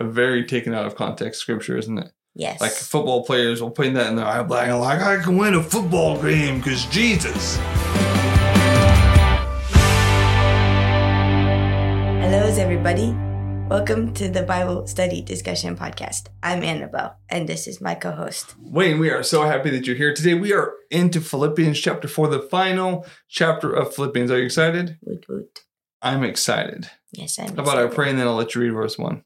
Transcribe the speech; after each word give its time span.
a 0.00 0.04
very 0.04 0.44
taken 0.44 0.74
out 0.74 0.86
of 0.86 0.96
context 0.96 1.40
scripture, 1.40 1.76
isn't 1.76 1.98
it? 1.98 2.10
Yes. 2.34 2.60
Like 2.60 2.72
football 2.72 3.24
players 3.24 3.62
will 3.62 3.70
put 3.70 3.94
that 3.94 4.08
in 4.08 4.16
their 4.16 4.26
eye 4.26 4.42
black 4.42 4.68
and 4.68 4.80
like 4.80 5.00
I 5.00 5.22
can 5.22 5.36
win 5.36 5.54
a 5.54 5.62
football 5.62 6.20
game 6.20 6.58
because 6.58 6.84
Jesus. 6.86 7.56
Hello, 12.20 12.52
everybody. 12.56 13.14
Welcome 13.68 14.12
to 14.14 14.28
the 14.28 14.42
Bible 14.42 14.86
Study 14.88 15.22
Discussion 15.22 15.76
Podcast. 15.76 16.26
I'm 16.42 16.64
Annabelle, 16.64 17.16
and 17.28 17.48
this 17.48 17.68
is 17.68 17.80
my 17.80 17.94
co 17.94 18.10
host. 18.10 18.56
Wayne, 18.58 18.98
we 18.98 19.10
are 19.10 19.22
so 19.22 19.44
happy 19.44 19.70
that 19.70 19.86
you're 19.86 19.96
here 19.96 20.12
today. 20.12 20.34
We 20.34 20.52
are 20.52 20.74
into 20.90 21.20
Philippians 21.20 21.78
chapter 21.78 22.08
4, 22.08 22.28
the 22.28 22.40
final 22.40 23.06
chapter 23.28 23.72
of 23.72 23.94
Philippians. 23.94 24.30
Are 24.32 24.38
you 24.38 24.44
excited? 24.44 24.98
Woot 25.02 25.24
woot. 25.28 25.60
I'm 26.02 26.24
excited. 26.24 26.90
Yes, 27.12 27.38
I'm 27.38 27.54
How 27.54 27.62
about 27.62 27.78
I 27.78 27.86
pray 27.86 28.10
and 28.10 28.18
then 28.18 28.26
I'll 28.26 28.34
let 28.34 28.54
you 28.56 28.60
read 28.60 28.72
verse 28.72 28.98
1. 28.98 29.22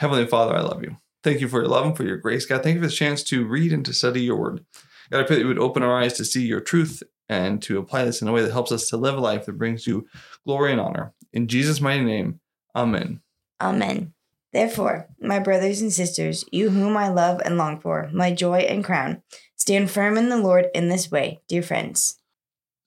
Heavenly 0.00 0.26
Father, 0.26 0.56
I 0.56 0.62
love 0.62 0.82
you. 0.82 0.96
Thank 1.22 1.42
you 1.42 1.48
for 1.48 1.60
your 1.60 1.68
love 1.68 1.84
and 1.84 1.94
for 1.94 2.04
your 2.04 2.16
grace. 2.16 2.46
God, 2.46 2.62
thank 2.62 2.76
you 2.76 2.80
for 2.80 2.86
the 2.86 2.92
chance 2.92 3.22
to 3.24 3.46
read 3.46 3.70
and 3.70 3.84
to 3.84 3.92
study 3.92 4.22
your 4.22 4.36
word. 4.36 4.64
God, 5.10 5.20
I 5.20 5.26
pray 5.26 5.36
that 5.36 5.42
you 5.42 5.48
would 5.48 5.58
open 5.58 5.82
our 5.82 6.00
eyes 6.00 6.14
to 6.14 6.24
see 6.24 6.46
your 6.46 6.60
truth 6.60 7.02
and 7.28 7.60
to 7.64 7.76
apply 7.78 8.06
this 8.06 8.22
in 8.22 8.28
a 8.28 8.32
way 8.32 8.40
that 8.40 8.50
helps 8.50 8.72
us 8.72 8.88
to 8.88 8.96
live 8.96 9.18
a 9.18 9.20
life 9.20 9.44
that 9.44 9.58
brings 9.58 9.86
you 9.86 10.06
glory 10.46 10.72
and 10.72 10.80
honor. 10.80 11.12
In 11.34 11.48
Jesus' 11.48 11.82
mighty 11.82 12.02
name, 12.02 12.40
amen. 12.74 13.20
Amen. 13.60 14.14
Therefore, 14.54 15.06
my 15.20 15.38
brothers 15.38 15.82
and 15.82 15.92
sisters, 15.92 16.46
you 16.50 16.70
whom 16.70 16.96
I 16.96 17.08
love 17.08 17.42
and 17.44 17.58
long 17.58 17.78
for, 17.78 18.08
my 18.10 18.32
joy 18.32 18.60
and 18.60 18.82
crown, 18.82 19.22
stand 19.56 19.90
firm 19.90 20.16
in 20.16 20.30
the 20.30 20.38
Lord 20.38 20.68
in 20.74 20.88
this 20.88 21.10
way, 21.10 21.42
dear 21.46 21.62
friends. 21.62 22.16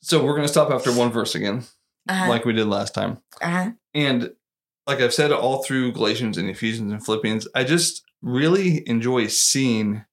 So 0.02 0.26
we're 0.26 0.36
going 0.36 0.48
to 0.48 0.52
stop 0.52 0.72
after 0.72 0.92
one 0.92 1.12
verse 1.12 1.36
again, 1.36 1.64
Uh-huh. 2.10 2.28
like 2.28 2.44
we 2.44 2.54
did 2.54 2.66
last 2.66 2.96
time. 2.96 3.20
uh-huh. 3.40 3.74
And 3.94 4.32
like 4.88 5.00
I've 5.00 5.14
said 5.14 5.32
all 5.32 5.64
through 5.64 5.94
Galatians 5.94 6.38
and 6.38 6.50
Ephesians 6.50 6.92
and 6.92 7.04
Philippians, 7.04 7.48
I 7.56 7.64
just 7.64 8.04
really 8.22 8.88
enjoy 8.88 9.28
seeing 9.28 10.06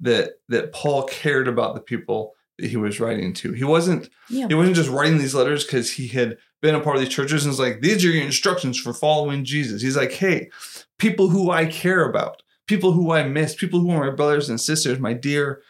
that 0.00 0.32
that 0.48 0.72
Paul 0.72 1.04
cared 1.04 1.48
about 1.48 1.74
the 1.74 1.80
people 1.80 2.34
that 2.58 2.68
he 2.70 2.76
was 2.76 3.00
writing 3.00 3.32
to. 3.34 3.52
He 3.52 3.64
wasn't 3.64 4.08
Yeah. 4.28 4.48
he 4.48 4.54
wasn't 4.54 4.76
just 4.76 4.90
writing 4.90 5.18
these 5.18 5.34
letters 5.34 5.64
because 5.64 5.92
he 5.92 6.08
had 6.08 6.38
been 6.62 6.74
a 6.74 6.80
part 6.80 6.96
of 6.96 7.02
these 7.02 7.12
churches 7.14 7.44
and 7.44 7.50
was 7.50 7.58
like, 7.58 7.80
these 7.80 8.04
are 8.04 8.08
your 8.10 8.22
instructions 8.24 8.78
for 8.78 8.92
following 8.92 9.44
Jesus. 9.44 9.80
He's 9.80 9.96
like, 9.96 10.12
hey, 10.12 10.50
people 10.98 11.28
who 11.30 11.50
I 11.50 11.64
care 11.66 12.06
about, 12.08 12.42
people 12.66 12.92
who 12.92 13.12
I 13.12 13.22
miss, 13.22 13.54
people 13.54 13.80
who 13.80 13.90
are 13.90 14.10
my 14.10 14.14
brothers 14.14 14.50
and 14.50 14.60
sisters, 14.60 14.98
my 14.98 15.14
dear 15.14 15.62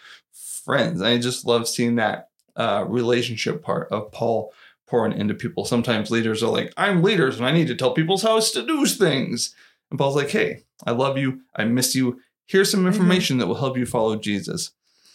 friends. 0.64 1.00
I 1.00 1.18
just 1.18 1.46
love 1.46 1.68
seeing 1.68 1.96
that 1.96 2.28
uh, 2.56 2.84
relationship 2.88 3.62
part 3.62 3.88
of 3.92 4.10
Paul 4.12 4.52
pouring 4.90 5.12
into 5.18 5.34
people. 5.34 5.64
Sometimes 5.64 6.10
leaders 6.10 6.42
are 6.42 6.50
like, 6.50 6.72
I'm 6.76 7.02
leaders 7.02 7.36
and 7.36 7.46
I 7.46 7.52
need 7.52 7.68
to 7.68 7.76
tell 7.76 7.92
people's 7.94 8.22
house 8.22 8.50
to 8.50 8.66
do 8.66 8.84
things. 8.86 9.54
And 9.90 9.98
Paul's 9.98 10.16
like, 10.16 10.30
hey, 10.30 10.64
I 10.84 10.90
love 10.90 11.16
you. 11.16 11.42
I 11.54 11.64
miss 11.64 11.94
you. 11.94 12.20
Here's 12.46 12.70
some 12.70 12.86
information 12.86 13.38
that 13.38 13.46
will 13.46 13.54
help 13.54 13.78
you 13.78 13.86
follow 13.86 14.16
Jesus. 14.16 14.72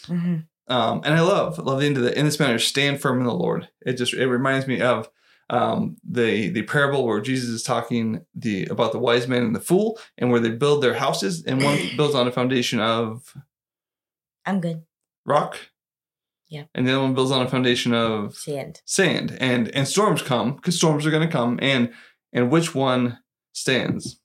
hmm 0.07 0.37
Um, 0.67 1.01
and 1.03 1.13
I 1.13 1.21
love 1.21 1.59
love 1.59 1.79
the 1.81 1.85
end 1.85 1.97
of 1.97 2.03
the 2.03 2.17
in 2.17 2.25
this 2.25 2.39
manner, 2.39 2.57
stand 2.57 3.01
firm 3.01 3.19
in 3.19 3.27
the 3.27 3.33
Lord. 3.33 3.67
It 3.85 3.93
just 3.93 4.13
it 4.13 4.27
reminds 4.27 4.65
me 4.65 4.81
of 4.81 5.09
um, 5.49 5.97
the 6.03 6.49
the 6.49 6.63
parable 6.63 7.05
where 7.05 7.21
Jesus 7.21 7.49
is 7.49 7.61
talking 7.63 8.25
the 8.33 8.65
about 8.67 8.91
the 8.93 8.99
wise 8.99 9.27
man 9.27 9.43
and 9.43 9.55
the 9.55 9.59
fool, 9.59 9.99
and 10.17 10.31
where 10.31 10.39
they 10.39 10.49
build 10.49 10.81
their 10.81 10.95
houses, 10.95 11.43
and 11.43 11.61
one 11.61 11.77
builds 11.97 12.15
on 12.15 12.27
a 12.27 12.31
foundation 12.31 12.79
of 12.79 13.35
I'm 14.45 14.59
good. 14.61 14.83
rock, 15.25 15.57
Yeah. 16.47 16.65
and 16.75 16.87
the 16.87 16.91
other 16.93 17.01
one 17.01 17.15
builds 17.15 17.31
on 17.31 17.41
a 17.41 17.49
foundation 17.49 17.93
of 17.93 18.35
Sand. 18.35 18.81
sand. 18.85 19.37
And 19.39 19.69
and 19.75 19.87
storms 19.87 20.21
come 20.21 20.55
because 20.55 20.77
storms 20.77 21.05
are 21.05 21.11
going 21.11 21.27
to 21.27 21.31
come, 21.31 21.57
and 21.61 21.91
and 22.33 22.51
which 22.51 22.75
one 22.75 23.19
stands? 23.53 24.19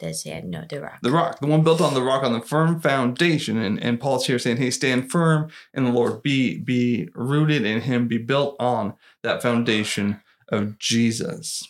The 0.00 0.14
sand, 0.14 0.48
no, 0.50 0.64
the 0.68 0.80
rock. 0.80 0.98
the 1.02 1.10
rock, 1.10 1.40
the 1.40 1.48
one 1.48 1.64
built 1.64 1.80
on 1.80 1.92
the 1.94 2.02
rock 2.02 2.22
on 2.22 2.32
the 2.32 2.40
firm 2.40 2.80
foundation. 2.80 3.56
And, 3.58 3.82
and 3.82 3.98
Paul's 3.98 4.26
here 4.28 4.38
saying, 4.38 4.58
hey, 4.58 4.70
stand 4.70 5.10
firm 5.10 5.50
in 5.74 5.84
the 5.84 5.90
Lord, 5.90 6.22
be 6.22 6.58
be 6.58 7.08
rooted 7.14 7.64
in 7.64 7.80
him, 7.80 8.06
be 8.06 8.18
built 8.18 8.54
on 8.60 8.94
that 9.24 9.42
foundation 9.42 10.20
of 10.50 10.78
Jesus. 10.78 11.64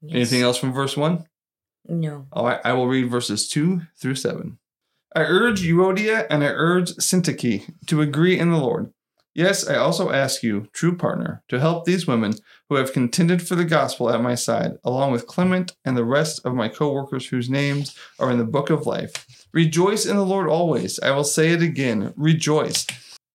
Yes. 0.00 0.14
Anything 0.16 0.42
else 0.42 0.56
from 0.56 0.72
verse 0.72 0.96
one? 0.96 1.26
No. 1.86 2.26
Oh, 2.32 2.40
All 2.40 2.46
right, 2.46 2.60
I 2.64 2.72
will 2.72 2.88
read 2.88 3.10
verses 3.10 3.48
two 3.48 3.82
through 4.00 4.14
seven. 4.14 4.58
I 5.14 5.24
urge 5.24 5.62
Euodia 5.62 6.26
and 6.30 6.42
I 6.42 6.48
urge 6.48 6.92
Syntyche 6.92 7.70
to 7.86 8.00
agree 8.00 8.38
in 8.38 8.50
the 8.50 8.56
Lord. 8.56 8.92
Yes, 9.34 9.66
I 9.66 9.76
also 9.76 10.10
ask 10.10 10.42
you, 10.42 10.68
true 10.72 10.96
partner, 10.96 11.42
to 11.48 11.60
help 11.60 11.84
these 11.84 12.06
women 12.06 12.34
who 12.68 12.76
have 12.76 12.94
contended 12.94 13.46
for 13.46 13.54
the 13.54 13.64
gospel 13.64 14.10
at 14.10 14.22
my 14.22 14.34
side, 14.34 14.72
along 14.84 15.12
with 15.12 15.26
Clement 15.26 15.72
and 15.84 15.96
the 15.96 16.04
rest 16.04 16.44
of 16.46 16.54
my 16.54 16.68
co 16.68 16.92
workers 16.92 17.26
whose 17.26 17.50
names 17.50 17.96
are 18.18 18.30
in 18.30 18.38
the 18.38 18.44
book 18.44 18.70
of 18.70 18.86
life. 18.86 19.26
Rejoice 19.52 20.06
in 20.06 20.16
the 20.16 20.24
Lord 20.24 20.48
always. 20.48 20.98
I 21.00 21.10
will 21.10 21.24
say 21.24 21.52
it 21.52 21.62
again 21.62 22.14
rejoice. 22.16 22.86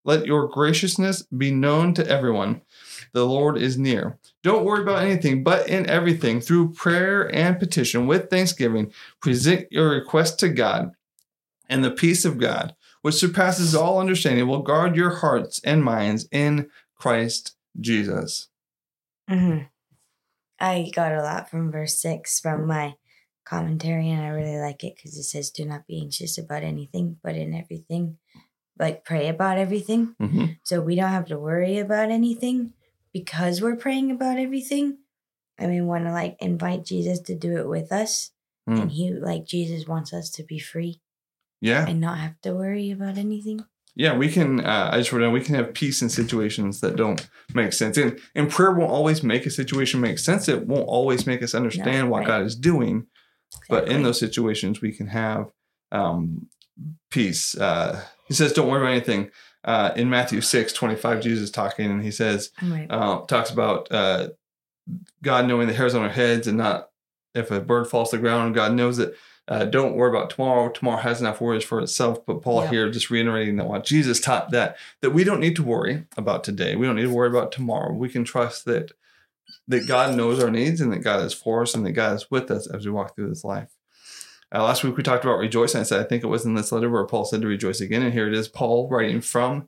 Let 0.04 0.26
your 0.26 0.48
graciousness 0.48 1.24
be 1.24 1.52
known 1.52 1.94
to 1.96 2.08
everyone. 2.08 2.62
The 3.14 3.26
Lord 3.26 3.58
is 3.58 3.78
near. 3.78 4.18
Don't 4.42 4.66
worry 4.66 4.82
about 4.82 5.04
anything, 5.04 5.44
but 5.44 5.68
in 5.68 5.88
everything, 5.90 6.42
through 6.42 6.74
prayer 6.74 7.34
and 7.36 7.60
petition, 7.60 8.08
with 8.08 8.30
thanksgiving, 8.30 8.92
present 9.22 9.68
your 9.72 9.90
request 9.90 10.40
to 10.40 10.50
God, 10.50 10.92
and 11.70 11.84
the 11.84 11.92
peace 11.92 12.26
of 12.26 12.38
God, 12.38 12.76
which 13.02 13.16
surpasses 13.16 13.76
all 13.76 14.00
understanding, 14.00 14.48
will 14.48 14.62
guard 14.62 14.96
your 14.96 15.16
hearts 15.16 15.60
and 15.64 15.84
minds 15.84 16.28
in 16.32 16.70
Christ 16.96 17.56
Jesus. 17.80 18.50
hmm 19.30 19.60
I 20.60 20.92
got 20.94 21.14
a 21.14 21.22
lot 21.22 21.50
from 21.50 21.72
verse 21.72 22.02
six 22.02 22.40
from 22.40 22.66
my 22.66 22.96
commentary, 23.46 24.10
and 24.10 24.22
I 24.22 24.30
really 24.30 24.58
like 24.58 24.84
it 24.84 24.96
because 24.96 25.16
it 25.16 25.24
says, 25.24 25.52
"Do 25.52 25.66
not 25.66 25.86
be 25.86 26.02
anxious 26.02 26.38
about 26.38 26.64
anything, 26.64 27.18
but 27.22 27.36
in 27.36 27.54
everything, 27.54 28.18
like 28.80 29.06
pray 29.06 29.28
about 29.28 29.58
everything." 29.58 30.16
hmm 30.20 30.46
So 30.64 30.82
we 30.82 30.96
don't 30.96 31.12
have 31.12 31.28
to 31.28 31.38
worry 31.38 31.78
about 31.78 32.10
anything 32.10 32.74
because 33.14 33.62
we're 33.62 33.76
praying 33.76 34.10
about 34.12 34.40
everything, 34.40 34.98
and 35.58 35.72
we 35.72 35.82
want 35.82 36.06
to 36.06 36.12
like 36.12 36.38
invite 36.40 36.86
Jesus 36.86 37.20
to 37.22 37.36
do 37.36 37.58
it 37.58 37.68
with 37.68 37.92
us. 37.92 38.32
Mm. 38.68 38.82
And 38.82 38.92
he 38.92 39.14
like 39.14 39.46
Jesus 39.46 39.88
wants 39.88 40.14
us 40.14 40.30
to 40.32 40.44
be 40.44 40.60
free 40.60 41.02
Yeah, 41.62 41.88
and 41.88 42.00
not 42.00 42.18
have 42.20 42.40
to 42.42 42.54
worry 42.54 42.92
about 42.92 43.18
anything. 43.18 43.66
yeah, 43.96 44.16
we 44.16 44.30
can. 44.30 44.64
Uh, 44.64 44.90
I 44.94 44.98
just 44.98 45.12
wrote 45.12 45.22
down 45.22 45.34
we 45.34 45.42
can 45.42 45.56
have 45.56 45.74
peace 45.74 46.02
in 46.02 46.10
situations 46.10 46.82
that 46.82 46.96
don't 46.96 47.28
make 47.54 47.74
sense, 47.74 47.98
and 47.98 48.20
and 48.36 48.50
prayer 48.50 48.72
won't 48.72 48.92
always 48.92 49.24
make 49.24 49.46
a 49.46 49.50
situation 49.50 50.00
make 50.00 50.20
sense. 50.20 50.48
It 50.48 50.68
won't 50.68 50.88
always 50.88 51.26
make 51.26 51.42
us 51.42 51.56
understand 51.56 52.10
what 52.10 52.20
right. 52.20 52.28
God 52.28 52.42
is 52.44 52.56
doing. 52.56 53.08
but 53.70 53.88
in 53.88 54.04
those 54.04 54.20
situations 54.20 54.82
we 54.82 54.92
can 54.92 55.08
have 55.08 55.52
um, 55.92 56.48
peace 57.10 57.58
uh, 57.58 58.04
he 58.28 58.34
says 58.34 58.54
don't 58.54 58.68
worry 58.68 58.82
about 58.82 58.92
anything 58.92 59.32
uh, 59.64 59.92
in 59.96 60.10
matthew 60.10 60.42
6 60.42 60.74
25 60.74 61.22
jesus 61.22 61.50
talking 61.52 61.90
and 61.90 62.04
he 62.04 62.12
says 62.12 62.52
right. 62.62 62.88
uh, 62.90 63.22
talks 63.26 63.50
about 63.50 63.92
uh, 63.92 64.30
god 65.24 65.48
knowing 65.48 65.68
the 65.68 65.74
hairs 65.74 65.96
on 65.96 66.04
our 66.04 66.10
heads 66.10 66.48
and 66.48 66.58
not 66.58 66.90
if 67.34 67.52
a 67.52 67.60
bird 67.60 67.88
falls 67.88 68.12
to 68.12 68.18
the 68.18 68.22
ground 68.22 68.56
god 68.56 68.74
knows 68.74 69.00
it 69.00 69.16
uh, 69.50 69.64
don't 69.66 69.96
worry 69.96 70.10
about 70.10 70.30
tomorrow 70.30 70.70
tomorrow 70.70 71.02
has 71.02 71.22
enough 71.22 71.40
worries 71.42 71.64
for 71.64 71.80
itself 71.80 72.26
but 72.26 72.42
paul 72.42 72.64
Yeah. 72.64 72.70
here 72.70 72.90
just 72.92 73.10
reiterating 73.10 73.56
that 73.58 73.68
what 73.68 73.86
jesus 73.86 74.20
taught 74.20 74.52
that 74.52 74.78
that 75.02 75.12
we 75.12 75.24
don't 75.24 75.40
need 75.40 75.56
to 75.56 75.64
worry 75.64 76.06
about 76.18 76.44
today 76.44 76.76
we 76.76 76.86
don't 76.86 76.96
need 76.98 77.04
to 77.04 77.14
worry 77.14 77.30
about 77.30 77.52
tomorrow 77.52 77.94
we 77.94 78.10
can 78.10 78.24
trust 78.24 78.66
that 78.66 78.92
that 79.70 79.88
God 79.88 80.16
knows 80.16 80.42
our 80.44 80.52
needs 80.52 80.82
and 80.82 80.92
that 80.94 81.00
God 81.04 81.22
is 81.22 81.34
for 81.34 81.62
us 81.62 81.74
and 81.74 81.86
that 81.86 81.92
God 81.94 82.16
is 82.16 82.30
with 82.32 82.50
us 82.52 82.68
as 82.68 82.86
we 82.86 82.92
walk 82.92 83.16
through 83.16 83.30
this 83.30 83.44
life. 83.46 83.70
Uh, 84.54 84.64
last 84.64 84.84
week 84.84 84.96
we 84.98 85.04
talked 85.04 85.24
about 85.26 85.40
rejoicing. 85.40 85.80
I 85.82 85.84
said 85.84 86.00
I 86.00 86.08
think 86.08 86.24
it 86.24 86.28
was 86.28 86.46
in 86.46 86.54
this 86.54 86.72
letter 86.72 86.90
where 86.90 87.06
Paul 87.06 87.24
said 87.26 87.42
to 87.42 87.48
rejoice 87.48 87.80
again, 87.82 88.02
and 88.02 88.14
here 88.14 88.28
it 88.28 88.34
is, 88.34 88.48
Paul 88.50 88.90
writing 88.90 89.20
from 89.22 89.68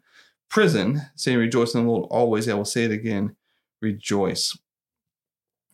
prison, 0.49 1.01
saying, 1.15 1.37
"Rejoice 1.37 1.73
in 1.73 1.83
the 1.85 1.89
Lord 1.91 2.07
always." 2.11 2.47
I 2.47 2.53
will 2.55 2.65
say 2.65 2.83
it 2.85 2.91
again, 2.91 3.35
rejoice. 3.81 4.57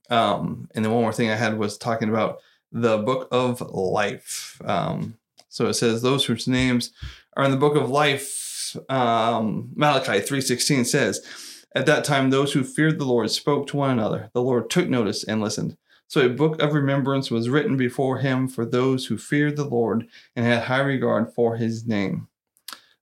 Um, 0.09 0.69
and 0.75 0.85
then 0.85 0.91
one 0.91 1.01
more 1.01 1.13
thing 1.13 1.29
I 1.29 1.35
had 1.35 1.57
was 1.57 1.77
talking 1.77 2.09
about 2.09 2.39
the 2.75 2.97
book 2.97 3.29
of 3.31 3.61
life. 3.71 4.61
Um, 4.65 5.17
so 5.47 5.67
it 5.67 5.75
says 5.75 6.01
those 6.01 6.25
whose 6.25 6.45
names 6.47 6.91
are 7.37 7.45
in 7.45 7.51
the 7.51 7.57
book 7.57 7.75
of 7.75 7.89
life. 7.89 8.75
Um, 8.89 9.71
Malachi 9.75 10.19
three 10.19 10.41
sixteen 10.41 10.83
says. 10.83 11.25
At 11.73 11.85
that 11.87 12.03
time, 12.03 12.29
those 12.29 12.53
who 12.53 12.63
feared 12.63 12.99
the 12.99 13.05
Lord 13.05 13.31
spoke 13.31 13.67
to 13.67 13.77
one 13.77 13.91
another. 13.91 14.29
The 14.33 14.41
Lord 14.41 14.69
took 14.69 14.87
notice 14.87 15.23
and 15.23 15.41
listened. 15.41 15.77
So 16.07 16.21
a 16.21 16.29
book 16.29 16.61
of 16.61 16.73
remembrance 16.73 17.31
was 17.31 17.49
written 17.49 17.77
before 17.77 18.19
him 18.19 18.47
for 18.47 18.65
those 18.65 19.07
who 19.07 19.17
feared 19.17 19.55
the 19.55 19.65
Lord 19.65 20.07
and 20.35 20.45
had 20.45 20.63
high 20.63 20.79
regard 20.79 21.33
for 21.33 21.57
his 21.57 21.85
name. 21.85 22.27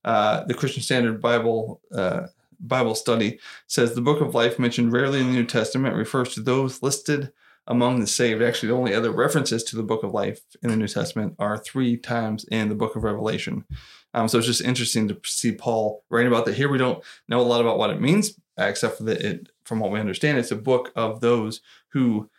Uh, 0.04 0.44
the 0.44 0.54
Christian 0.54 0.82
Standard 0.82 1.20
Bible 1.20 1.80
uh, 1.92 2.26
Bible 2.60 2.94
Study 2.94 3.38
says 3.66 3.94
the 3.94 4.00
book 4.00 4.20
of 4.20 4.34
life 4.34 4.58
mentioned 4.58 4.92
rarely 4.92 5.20
in 5.20 5.26
the 5.26 5.32
New 5.32 5.46
Testament 5.46 5.96
refers 5.96 6.34
to 6.34 6.40
those 6.40 6.82
listed 6.82 7.32
among 7.66 8.00
the 8.00 8.06
saved. 8.06 8.42
Actually, 8.42 8.68
the 8.68 8.76
only 8.76 8.94
other 8.94 9.10
references 9.10 9.64
to 9.64 9.76
the 9.76 9.82
book 9.82 10.02
of 10.02 10.12
life 10.12 10.40
in 10.62 10.70
the 10.70 10.76
New 10.76 10.88
Testament 10.88 11.34
are 11.38 11.58
three 11.58 11.96
times 11.96 12.44
in 12.44 12.68
the 12.68 12.74
book 12.74 12.96
of 12.96 13.04
Revelation. 13.04 13.64
Um, 14.12 14.28
so 14.28 14.38
it's 14.38 14.46
just 14.46 14.60
interesting 14.60 15.08
to 15.08 15.18
see 15.24 15.52
Paul 15.52 16.04
writing 16.10 16.30
about 16.30 16.46
that. 16.46 16.54
Here 16.54 16.68
we 16.68 16.78
don't 16.78 17.02
know 17.28 17.40
a 17.40 17.42
lot 17.42 17.60
about 17.60 17.78
what 17.78 17.90
it 17.90 18.00
means, 18.00 18.38
except 18.56 18.98
for 18.98 19.04
that 19.04 19.20
it, 19.20 19.48
from 19.64 19.80
what 19.80 19.90
we 19.90 19.98
understand, 19.98 20.38
it's 20.38 20.50
a 20.50 20.56
book 20.56 20.92
of 20.94 21.20
those 21.20 21.60
who 21.88 22.30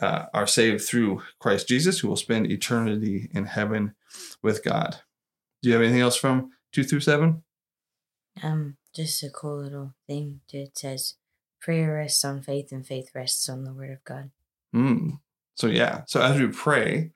uh, 0.00 0.26
are 0.32 0.46
saved 0.46 0.82
through 0.84 1.22
Christ 1.38 1.68
Jesus, 1.68 1.98
who 1.98 2.08
will 2.08 2.16
spend 2.16 2.50
eternity 2.50 3.28
in 3.32 3.46
heaven 3.46 3.94
with 4.42 4.64
God. 4.64 4.96
Do 5.60 5.68
you 5.68 5.74
have 5.74 5.82
anything 5.82 6.00
else 6.00 6.16
from 6.16 6.52
two 6.72 6.84
through 6.84 7.00
seven? 7.00 7.42
Um, 8.42 8.76
just 8.94 9.22
a 9.22 9.30
cool 9.30 9.60
little 9.60 9.94
thing. 10.06 10.40
It 10.52 10.78
says, 10.78 11.14
"Prayer 11.60 11.94
rests 11.94 12.24
on 12.24 12.42
faith, 12.42 12.70
and 12.70 12.86
faith 12.86 13.10
rests 13.14 13.48
on 13.48 13.64
the 13.64 13.74
Word 13.74 13.90
of 13.90 14.04
God." 14.04 14.30
Mm. 14.74 15.20
So 15.56 15.66
yeah. 15.66 16.02
So 16.06 16.20
as 16.20 16.38
we 16.38 16.48
pray, 16.48 17.12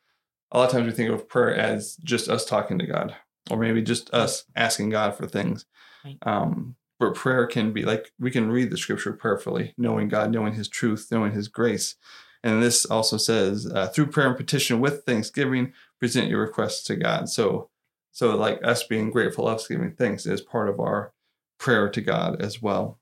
a 0.50 0.58
lot 0.58 0.66
of 0.66 0.72
times 0.72 0.86
we 0.86 0.92
think 0.92 1.10
of 1.10 1.28
prayer 1.28 1.54
as 1.54 1.96
just 2.04 2.28
us 2.28 2.44
talking 2.44 2.78
to 2.78 2.86
God, 2.86 3.14
or 3.50 3.56
maybe 3.56 3.82
just 3.82 4.12
us 4.12 4.44
asking 4.56 4.90
God 4.90 5.16
for 5.16 5.26
things. 5.26 5.64
Right. 6.04 6.18
Um, 6.22 6.76
but 6.98 7.14
prayer 7.14 7.46
can 7.46 7.72
be 7.72 7.84
like 7.84 8.12
we 8.18 8.30
can 8.30 8.50
read 8.50 8.70
the 8.70 8.76
scripture 8.76 9.12
prayerfully, 9.12 9.74
knowing 9.76 10.08
God, 10.08 10.30
knowing 10.30 10.54
His 10.54 10.68
truth, 10.68 11.08
knowing 11.10 11.32
His 11.32 11.48
grace. 11.48 11.96
And 12.44 12.62
this 12.62 12.84
also 12.84 13.16
says, 13.16 13.66
uh, 13.66 13.86
through 13.88 14.08
prayer 14.08 14.26
and 14.26 14.36
petition 14.36 14.80
with 14.80 15.04
thanksgiving, 15.04 15.72
present 16.00 16.28
your 16.28 16.40
requests 16.40 16.82
to 16.84 16.96
God. 16.96 17.28
So, 17.28 17.70
so 18.10 18.36
like 18.36 18.60
us 18.64 18.82
being 18.82 19.10
grateful, 19.10 19.46
us 19.46 19.68
giving 19.68 19.92
thanks 19.92 20.26
is 20.26 20.40
part 20.40 20.68
of 20.68 20.80
our 20.80 21.12
prayer 21.58 21.88
to 21.88 22.00
God 22.00 22.42
as 22.42 22.60
well. 22.60 22.98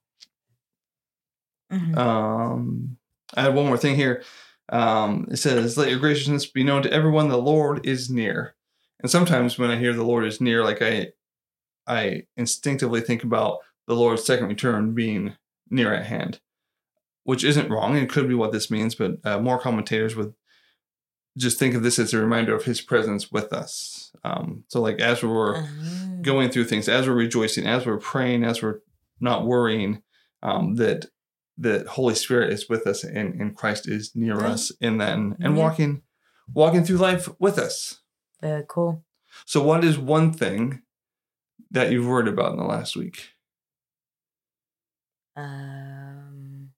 Mhm. 1.73 1.97
Um, 1.97 2.99
I 3.35 3.43
have 3.43 3.55
one 3.55 3.67
more 3.67 3.79
thing 3.79 3.97
here. 3.97 4.23
Um, 4.71 5.27
it 5.31 5.37
says, 5.39 5.77
"Let 5.77 5.91
your 5.91 5.99
graciousness 5.99 6.47
be 6.47 6.63
known 6.65 6.83
to 6.83 6.93
everyone. 6.93 7.29
The 7.29 7.37
Lord 7.39 7.87
is 7.87 8.11
near." 8.11 8.55
And 9.01 9.11
sometimes 9.11 9.59
when 9.59 9.71
I 9.71 9.79
hear 9.79 9.93
the 9.93 10.05
Lord 10.05 10.25
is 10.27 10.41
near, 10.41 10.63
like 10.65 10.83
I, 10.83 11.09
I 11.87 12.25
instinctively 12.37 13.01
think 13.01 13.25
about 13.25 13.59
the 13.87 13.95
Lord's 13.95 14.25
second 14.25 14.49
return 14.49 14.95
being 14.95 15.37
near 15.71 15.95
at 15.95 16.07
hand, 16.07 16.41
which 17.25 17.43
isn't 17.45 17.71
wrong. 17.71 17.97
It 17.97 18.11
could 18.11 18.29
be 18.29 18.35
what 18.35 18.53
this 18.53 18.71
means, 18.71 18.95
but 18.95 19.13
uh, 19.25 19.41
more 19.41 19.59
commentators 19.59 20.15
would 20.17 20.35
just 21.39 21.59
think 21.59 21.75
of 21.75 21.83
this 21.83 21.99
as 21.99 22.13
a 22.13 22.19
reminder 22.19 22.55
of 22.55 22.65
His 22.65 22.81
presence 22.81 23.33
with 23.33 23.53
us. 23.53 24.13
Um, 24.23 24.65
so, 24.69 24.81
like 24.83 25.01
as 25.01 25.23
we're 25.23 25.57
Ah. 25.57 25.69
going 26.23 26.51
through 26.51 26.65
things 26.65 26.89
as 26.89 27.09
we're 27.09 27.15
rejoicing 27.15 27.67
as 27.67 27.87
we're 27.87 27.99
praying 27.99 28.45
as 28.45 28.63
we're 28.63 28.81
not 29.21 29.47
worrying 29.47 30.03
um, 30.43 30.75
that 30.75 31.07
that 31.61 31.87
holy 31.87 32.15
spirit 32.15 32.53
is 32.53 32.69
with 32.69 32.87
us 32.87 33.05
and, 33.05 33.41
and 33.41 33.55
christ 33.57 33.87
is 33.89 34.13
near 34.15 34.35
Right. 34.37 34.53
us 34.53 34.71
in 34.81 34.99
that 34.99 35.15
and, 35.19 35.37
and 35.41 35.57
Yeah. 35.57 35.63
walking 35.65 36.03
walking 36.55 36.85
through 36.85 36.97
life 36.99 37.29
with 37.39 37.59
us 37.59 38.01
Very 38.41 38.65
cool. 38.69 39.05
so 39.47 39.63
what 39.63 39.85
is 39.85 39.99
one 39.99 40.33
thing 40.33 40.83
that 41.71 41.91
you've 41.93 42.07
worried 42.07 42.29
about 42.29 42.53
in 42.53 42.59
the 42.59 42.65
last 42.65 42.97
week 42.97 43.31
Um, 45.37 46.71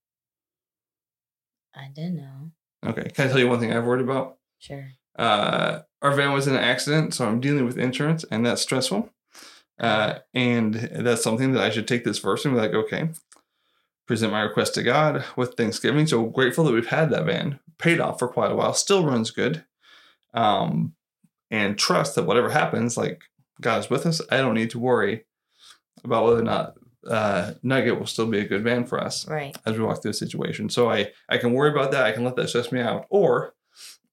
I 1.75 1.88
don't 1.94 2.17
know. 2.17 2.52
okay 2.87 3.08
can 3.11 3.26
i 3.26 3.28
tell 3.31 3.38
you 3.38 3.49
one 3.49 3.61
thing 3.61 3.73
i've 3.73 3.85
worried 3.85 4.05
about 4.05 4.38
Sure. 4.58 4.88
uh, 5.19 5.81
our 6.02 6.14
van 6.14 6.32
was 6.32 6.46
in 6.46 6.55
an 6.55 6.62
accident, 6.62 7.14
so 7.14 7.26
I'm 7.26 7.40
dealing 7.40 7.64
with 7.64 7.78
insurance, 7.78 8.25
and 8.31 8.44
that's 8.46 8.62
stressful. 8.62 9.11
Uh, 9.81 10.19
and 10.35 10.75
that's 10.75 11.23
something 11.25 11.52
that 11.52 11.62
I 11.62 11.70
should 11.70 11.88
take 11.88 12.05
this 12.05 12.19
verse 12.20 12.44
and 12.44 12.55
be 12.55 12.61
like, 12.61 12.73
okay, 12.75 13.11
present 14.06 14.32
my 14.32 14.40
request 14.43 14.75
to 14.75 14.82
God 14.82 15.25
with 15.37 15.54
thanksgiving. 15.54 16.06
So 16.06 16.25
grateful 16.25 16.64
that 16.64 16.72
we've 16.72 16.87
had 16.87 17.10
that 17.10 17.25
van 17.26 17.60
paid 17.78 18.00
off 18.00 18.19
for 18.19 18.28
quite 18.28 18.50
a 18.52 18.56
while, 18.56 18.75
still 18.75 19.04
runs 19.06 19.31
good. 19.31 19.64
Um, 20.34 20.94
and 21.50 21.78
trust 21.78 22.14
that 22.14 22.25
whatever 22.25 22.49
happens, 22.50 22.96
like 22.96 23.22
God 23.60 23.81
is 23.81 23.90
with 23.90 24.06
us. 24.06 24.22
I 24.31 24.38
don't 24.38 24.54
need 24.54 24.70
to 24.70 24.78
worry 24.78 25.25
about 26.02 26.25
whether 26.25 26.40
or 26.40 26.44
not 26.44 26.75
uh, 27.06 27.52
Nugget 27.62 27.99
will 27.99 28.06
still 28.06 28.26
be 28.26 28.38
a 28.40 28.46
good 28.49 28.62
van 28.62 28.87
for 28.87 28.99
us 28.99 29.28
Right. 29.28 29.54
as 29.66 29.76
we 29.76 29.84
walk 29.84 30.00
through 30.00 30.12
the 30.12 30.16
situation. 30.16 30.70
So 30.70 30.90
I 30.90 31.10
I 31.28 31.37
can 31.37 31.52
worry 31.52 31.70
about 31.70 31.90
that. 31.93 32.06
I 32.06 32.12
can 32.12 32.25
let 32.25 32.37
that 32.37 32.49
stress 32.49 32.72
me 32.72 32.81
out, 32.81 33.06
or 33.10 33.54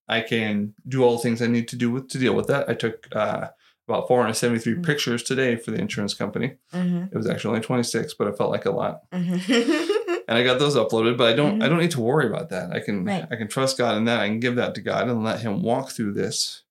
I 0.07 0.21
can 0.21 0.73
do 0.87 1.03
all 1.03 1.15
the 1.15 1.21
things 1.23 1.41
I 1.41 1.47
need 1.47 1.67
to 1.69 1.75
do 1.77 1.91
with 1.91 2.09
to 2.09 2.17
deal 2.17 2.33
with 2.33 2.47
that. 2.47 2.67
I 2.67 2.73
took 2.73 3.07
uh, 3.15 3.49
about 3.89 4.07
473 4.07 4.75
Mm. 4.75 4.85
pictures 4.85 5.23
today 5.23 5.55
for 5.55 5.71
the 5.71 5.77
insurance 5.79 6.13
company. 6.13 6.55
Mm-hmm. 6.73 7.05
It 7.11 7.15
was 7.15 7.27
actually 7.27 7.49
only 7.49 7.61
26, 7.61 8.13
but 8.13 8.27
it 8.27 8.37
felt 8.37 8.51
like 8.51 8.65
a 8.65 8.71
lot, 8.71 9.01
Mm-hmm. 9.11 10.21
and 10.27 10.37
I 10.37 10.43
got 10.43 10.59
those 10.59 10.75
uploaded. 10.75 11.17
But 11.17 11.27
I 11.31 11.35
don't 11.35 11.61
I 11.61 11.65
Mhm. 11.65 11.69
don't 11.69 11.79
need 11.79 11.91
to 11.91 12.01
worry 12.01 12.27
about 12.27 12.49
that. 12.49 12.71
I 12.71 12.79
can 12.79 13.03
Right. 13.05 13.25
I 13.31 13.35
can 13.35 13.47
trust 13.47 13.77
God 13.77 13.97
in 13.97 14.05
that. 14.05 14.19
I 14.21 14.27
can 14.27 14.39
give 14.39 14.55
that 14.55 14.75
to 14.75 14.81
God 14.81 15.09
and 15.09 15.23
let 15.23 15.39
Him 15.41 15.61
walk 15.63 15.89
through 15.91 16.13
this 16.13 16.63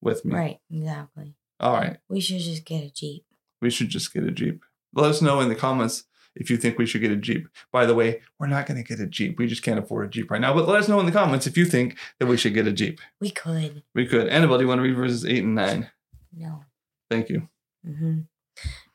with 0.00 0.24
me. 0.24 0.34
right. 0.34 0.58
Exactly. 0.70 1.34
All 1.60 1.74
right, 1.74 1.98
We 2.08 2.20
should 2.20 2.40
just 2.40 2.64
get 2.64 2.82
a 2.82 2.90
jeep. 2.90 3.24
we 3.60 3.70
should 3.70 3.88
just 3.88 4.12
get 4.12 4.24
a 4.24 4.32
Jeep. 4.32 4.64
Let 4.94 5.08
us 5.10 5.22
know 5.22 5.40
in 5.40 5.48
the 5.48 5.54
comments 5.54 6.04
if 6.34 6.50
you 6.50 6.56
think 6.56 6.76
we 6.76 6.86
should 6.86 7.02
get 7.02 7.12
a 7.12 7.16
Jeep. 7.16 7.46
By 7.70 7.86
the 7.86 7.94
way, 7.94 8.20
we're 8.40 8.48
not 8.48 8.66
going 8.66 8.82
to 8.82 8.88
get 8.88 8.98
a 8.98 9.06
Jeep. 9.06 9.38
We 9.38 9.46
just 9.46 9.62
can't 9.62 9.78
afford 9.78 10.06
a 10.06 10.08
Jeep 10.10 10.28
right 10.30 10.40
now. 10.40 10.52
But 10.54 10.66
let 10.66 10.80
us 10.80 10.88
know 10.88 10.98
in 10.98 11.06
the 11.06 11.12
comments 11.12 11.46
if 11.46 11.56
you 11.56 11.64
think 11.64 11.96
that 12.18 12.26
we 12.26 12.36
should 12.36 12.54
get 12.54 12.66
a 12.66 12.72
Jeep. 12.72 12.98
We 13.20 13.30
could. 13.30 13.84
We 13.94 14.06
could. 14.06 14.26
Annabelle, 14.28 14.58
do 14.58 14.64
you 14.64 14.68
want 14.68 14.80
to 14.80 14.82
read 14.82 14.96
verses 14.96 15.24
8 15.24 15.44
and 15.44 15.54
9? 15.54 15.88
No. 16.34 16.64
Thank 17.10 17.28
you. 17.28 17.48
hmm 17.84 18.20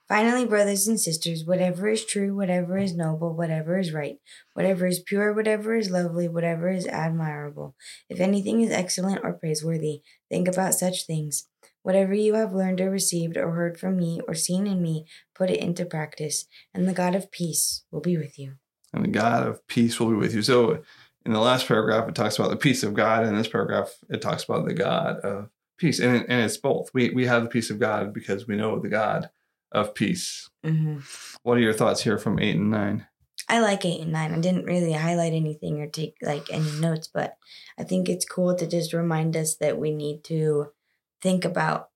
Finally, 0.07 0.45
brothers 0.45 0.87
and 0.87 0.97
sisters, 0.97 1.43
whatever 1.43 1.89
is 1.89 2.05
true, 2.05 2.33
whatever 2.33 2.77
is 2.77 2.95
noble, 2.95 3.35
whatever 3.35 3.77
is 3.77 3.91
right, 3.91 4.19
whatever 4.53 4.87
is 4.87 5.01
pure, 5.01 5.33
whatever 5.33 5.75
is 5.75 5.91
lovely, 5.91 6.29
whatever 6.29 6.69
is 6.69 6.87
admirable, 6.87 7.75
if 8.09 8.21
anything 8.21 8.61
is 8.61 8.71
excellent 8.71 9.19
or 9.21 9.33
praiseworthy, 9.33 10.01
think 10.29 10.47
about 10.47 10.73
such 10.73 11.05
things. 11.05 11.49
Whatever 11.83 12.13
you 12.13 12.35
have 12.35 12.53
learned 12.53 12.79
or 12.79 12.89
received 12.89 13.35
or 13.35 13.51
heard 13.51 13.77
from 13.77 13.97
me 13.97 14.21
or 14.27 14.33
seen 14.33 14.65
in 14.65 14.81
me, 14.81 15.05
put 15.35 15.49
it 15.49 15.59
into 15.59 15.83
practice, 15.83 16.45
and 16.73 16.87
the 16.87 16.93
God 16.93 17.13
of 17.13 17.29
peace 17.29 17.83
will 17.91 18.01
be 18.01 18.17
with 18.17 18.39
you. 18.39 18.53
And 18.93 19.03
the 19.03 19.09
God 19.09 19.45
of 19.45 19.67
peace 19.67 19.99
will 19.99 20.09
be 20.09 20.15
with 20.15 20.33
you. 20.33 20.41
So 20.41 20.83
in 21.25 21.33
the 21.33 21.41
last 21.41 21.67
paragraph, 21.67 22.07
it 22.07 22.15
talks 22.15 22.39
about 22.39 22.49
the 22.49 22.55
peace 22.55 22.83
of 22.83 22.93
God. 22.93 23.25
In 23.25 23.35
this 23.35 23.49
paragraph, 23.49 23.93
it 24.09 24.21
talks 24.21 24.45
about 24.45 24.65
the 24.65 24.73
God 24.73 25.17
of 25.19 25.49
peace. 25.77 25.99
And, 25.99 26.25
and 26.29 26.43
it's 26.43 26.57
both. 26.57 26.89
We, 26.93 27.09
we 27.11 27.25
have 27.25 27.43
the 27.43 27.49
peace 27.49 27.69
of 27.69 27.79
God 27.79 28.13
because 28.13 28.47
we 28.47 28.55
know 28.55 28.79
the 28.79 28.89
God 28.89 29.29
of 29.71 29.93
peace. 29.93 30.49
hmm 30.63 30.97
What 31.43 31.57
are 31.57 31.61
your 31.61 31.73
thoughts 31.73 32.03
here 32.03 32.17
from 32.17 32.39
8 32.39 32.55
and 32.55 32.71
9? 32.71 33.07
I 33.49 33.59
like 33.61 33.85
eight 33.85 34.01
and 34.01 34.11
nine. 34.11 34.33
I 34.33 34.39
didn't 34.39 34.65
really 34.65 34.91
highlight 34.91 35.31
anything 35.31 35.79
or 35.79 35.87
take 35.87 36.17
like 36.21 36.51
any 36.51 36.69
notes, 36.81 37.07
but 37.07 37.37
I 37.79 37.83
think 37.83 38.09
it's 38.09 38.25
cool 38.25 38.55
to 38.55 38.67
just 38.67 38.91
remind 38.91 39.37
us 39.37 39.55
that 39.57 39.77
we 39.77 39.91
need 39.91 40.25
to 40.25 40.71
think 41.21 41.45
about 41.45 41.89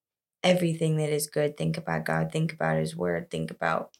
everything 0.44 0.95
that 0.98 1.10
is 1.10 1.27
good. 1.27 1.57
Think 1.57 1.77
about 1.77 2.06
God. 2.06 2.31
Think 2.31 2.54
about 2.54 2.77
His 2.77 2.95
Word. 2.95 3.30
Think 3.30 3.51
about 3.51 3.92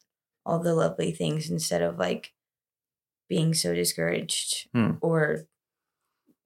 all 0.46 0.60
the 0.60 0.74
lovely 0.74 1.12
things 1.12 1.50
instead 1.50 1.82
of 1.82 1.98
like 1.98 2.32
being 3.28 3.52
so 3.52 3.74
discouraged 3.74 4.68
Hmm. 4.72 4.92
or 5.02 5.46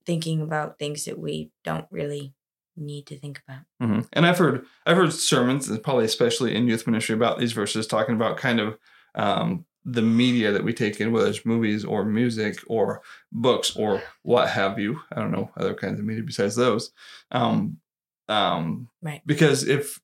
thinking 0.05 0.41
about 0.41 0.79
things 0.79 1.05
that 1.05 1.19
we 1.19 1.51
don't 1.63 1.87
really 1.91 2.35
need 2.77 3.07
to 3.07 3.19
think 3.19 3.43
about. 3.47 3.63
hmm 3.81 4.01
And 4.13 4.27
I've 4.27 4.39
heard 4.39 4.65
I've 4.85 4.97
heard 4.97 5.13
sermons, 5.13 5.69
probably 5.79 6.05
especially 6.05 6.55
in 6.55 6.69
youth 6.69 6.87
ministry, 6.87 7.15
about 7.15 7.39
these 7.39 7.53
verses 7.53 7.87
talking 7.87 8.15
about 8.15 8.37
kind 8.37 8.61
of 8.61 8.79
um, 9.15 9.65
the 9.85 10.03
media 10.03 10.53
that 10.53 10.65
we 10.65 10.73
take 10.73 11.01
in, 11.01 11.13
whether 11.13 11.29
it's 11.29 11.47
movies 11.47 11.85
or 11.85 12.05
music 12.05 12.59
or 12.67 13.03
books 13.33 13.75
or 13.77 14.03
what 14.23 14.49
have 14.49 14.79
you. 14.79 15.01
I 15.13 15.21
don't 15.21 15.33
know 15.33 15.51
other 15.57 15.75
kinds 15.75 15.99
of 15.99 16.05
media 16.05 16.23
besides 16.25 16.57
those. 16.57 16.93
Um, 17.31 17.79
um, 18.29 18.89
Right. 19.03 19.23
Because 19.25 19.67
if 19.67 20.01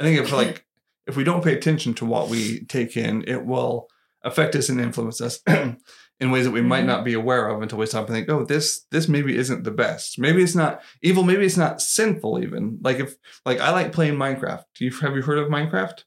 I 0.00 0.04
think 0.04 0.18
if 0.20 0.32
like 0.32 0.64
if 1.06 1.16
we 1.16 1.24
don't 1.24 1.44
pay 1.44 1.54
attention 1.54 1.94
to 1.94 2.06
what 2.06 2.28
we 2.28 2.64
take 2.64 2.96
in, 2.96 3.24
it 3.28 3.44
will 3.44 3.88
affect 4.24 4.56
us 4.56 4.68
and 4.68 4.80
influence 4.80 5.20
us 5.20 5.40
in 6.20 6.30
ways 6.30 6.44
that 6.46 6.50
we 6.52 6.62
might 6.62 6.84
Mhm. 6.84 6.86
not 6.86 7.04
be 7.04 7.12
aware 7.14 7.48
of 7.48 7.60
until 7.62 7.78
we 7.78 7.86
stop 7.86 8.06
and 8.06 8.14
think, 8.14 8.28
oh, 8.30 8.44
this 8.44 8.84
this 8.90 9.06
maybe 9.08 9.36
isn't 9.36 9.64
the 9.64 9.70
best. 9.70 10.18
Maybe 10.18 10.42
it's 10.42 10.54
not 10.54 10.80
evil. 11.02 11.22
Maybe 11.22 11.44
it's 11.44 11.56
not 11.58 11.80
sinful. 11.82 12.42
Even 12.42 12.78
like 12.82 12.98
if 12.98 13.16
like 13.44 13.60
I 13.60 13.70
like 13.70 13.92
playing 13.92 14.14
Minecraft. 14.14 14.64
Do 14.76 14.84
you 14.84 14.90
have 14.92 15.14
you 15.16 15.22
heard 15.22 15.38
of 15.38 15.48
Minecraft? 15.48 16.04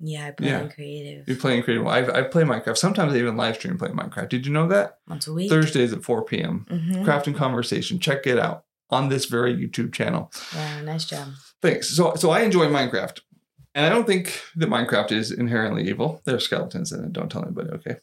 Yeah, 0.00 0.26
I 0.26 0.30
play 0.32 0.48
Yeah. 0.48 0.62
in 0.62 0.68
creative 0.70 1.28
You're 1.28 1.36
playing 1.36 1.62
creative. 1.62 1.86
I 1.86 2.00
I 2.18 2.22
play 2.22 2.42
Minecraft. 2.42 2.76
Sometimes 2.76 3.12
I 3.12 3.18
even 3.18 3.36
live 3.36 3.54
stream 3.56 3.78
play 3.78 3.90
Minecraft. 3.90 4.28
Did 4.28 4.46
you 4.46 4.52
know 4.52 4.66
that? 4.68 4.98
once 5.06 5.26
a 5.28 5.32
week. 5.32 5.48
Thursdays 5.50 5.92
at 5.92 6.02
4 6.02 6.24
p.m. 6.24 6.66
Mm-hmm. 6.68 7.04
Crafting 7.04 7.34
Conversation. 7.36 7.98
Check 8.00 8.26
it 8.26 8.38
out 8.38 8.64
on 8.90 9.08
this 9.08 9.26
very 9.26 9.54
YouTube 9.54 9.92
channel. 9.92 10.32
Yeah, 10.54 10.80
nice 10.82 11.04
job. 11.04 11.28
Thanks. 11.62 11.88
So 11.96 12.14
so 12.16 12.30
I 12.30 12.40
enjoy 12.40 12.66
Minecraft. 12.66 13.20
And 13.76 13.84
I 13.86 13.88
don't 13.88 14.06
think 14.06 14.40
that 14.56 14.68
Minecraft 14.68 15.10
is 15.12 15.30
inherently 15.32 15.88
evil. 15.88 16.20
There 16.24 16.34
are 16.36 16.40
skeletons 16.40 16.92
in 16.92 17.04
it. 17.04 17.12
Don't 17.12 17.30
tell 17.30 17.42
anybody, 17.42 17.70
okay? 17.70 17.96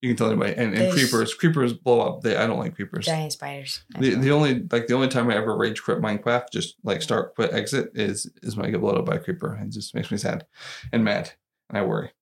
You 0.00 0.10
can 0.10 0.16
tell 0.16 0.28
anybody. 0.28 0.54
And, 0.54 0.74
and 0.74 0.92
creepers. 0.92 1.34
Creepers 1.34 1.72
blow 1.72 2.00
up. 2.00 2.22
They 2.22 2.36
I 2.36 2.46
don't 2.46 2.58
like 2.58 2.76
creepers. 2.76 3.06
Giant 3.06 3.32
spiders. 3.32 3.82
The, 3.98 4.14
the 4.14 4.30
only 4.30 4.66
like 4.70 4.86
the 4.86 4.94
only 4.94 5.08
time 5.08 5.28
I 5.28 5.36
ever 5.36 5.56
rage 5.56 5.82
quit 5.82 6.00
Minecraft, 6.00 6.50
just 6.52 6.76
like 6.84 7.02
start 7.02 7.34
quit 7.34 7.52
exit, 7.52 7.90
is 7.94 8.30
is 8.42 8.56
when 8.56 8.66
I 8.66 8.70
get 8.70 8.80
blown 8.80 8.96
up 8.98 9.06
by 9.06 9.16
a 9.16 9.20
creeper. 9.20 9.58
It 9.60 9.70
just 9.70 9.94
makes 9.94 10.10
me 10.12 10.16
sad 10.18 10.46
and 10.92 11.02
mad, 11.02 11.32
and 11.68 11.78
I 11.78 11.82
worry. 11.82 12.12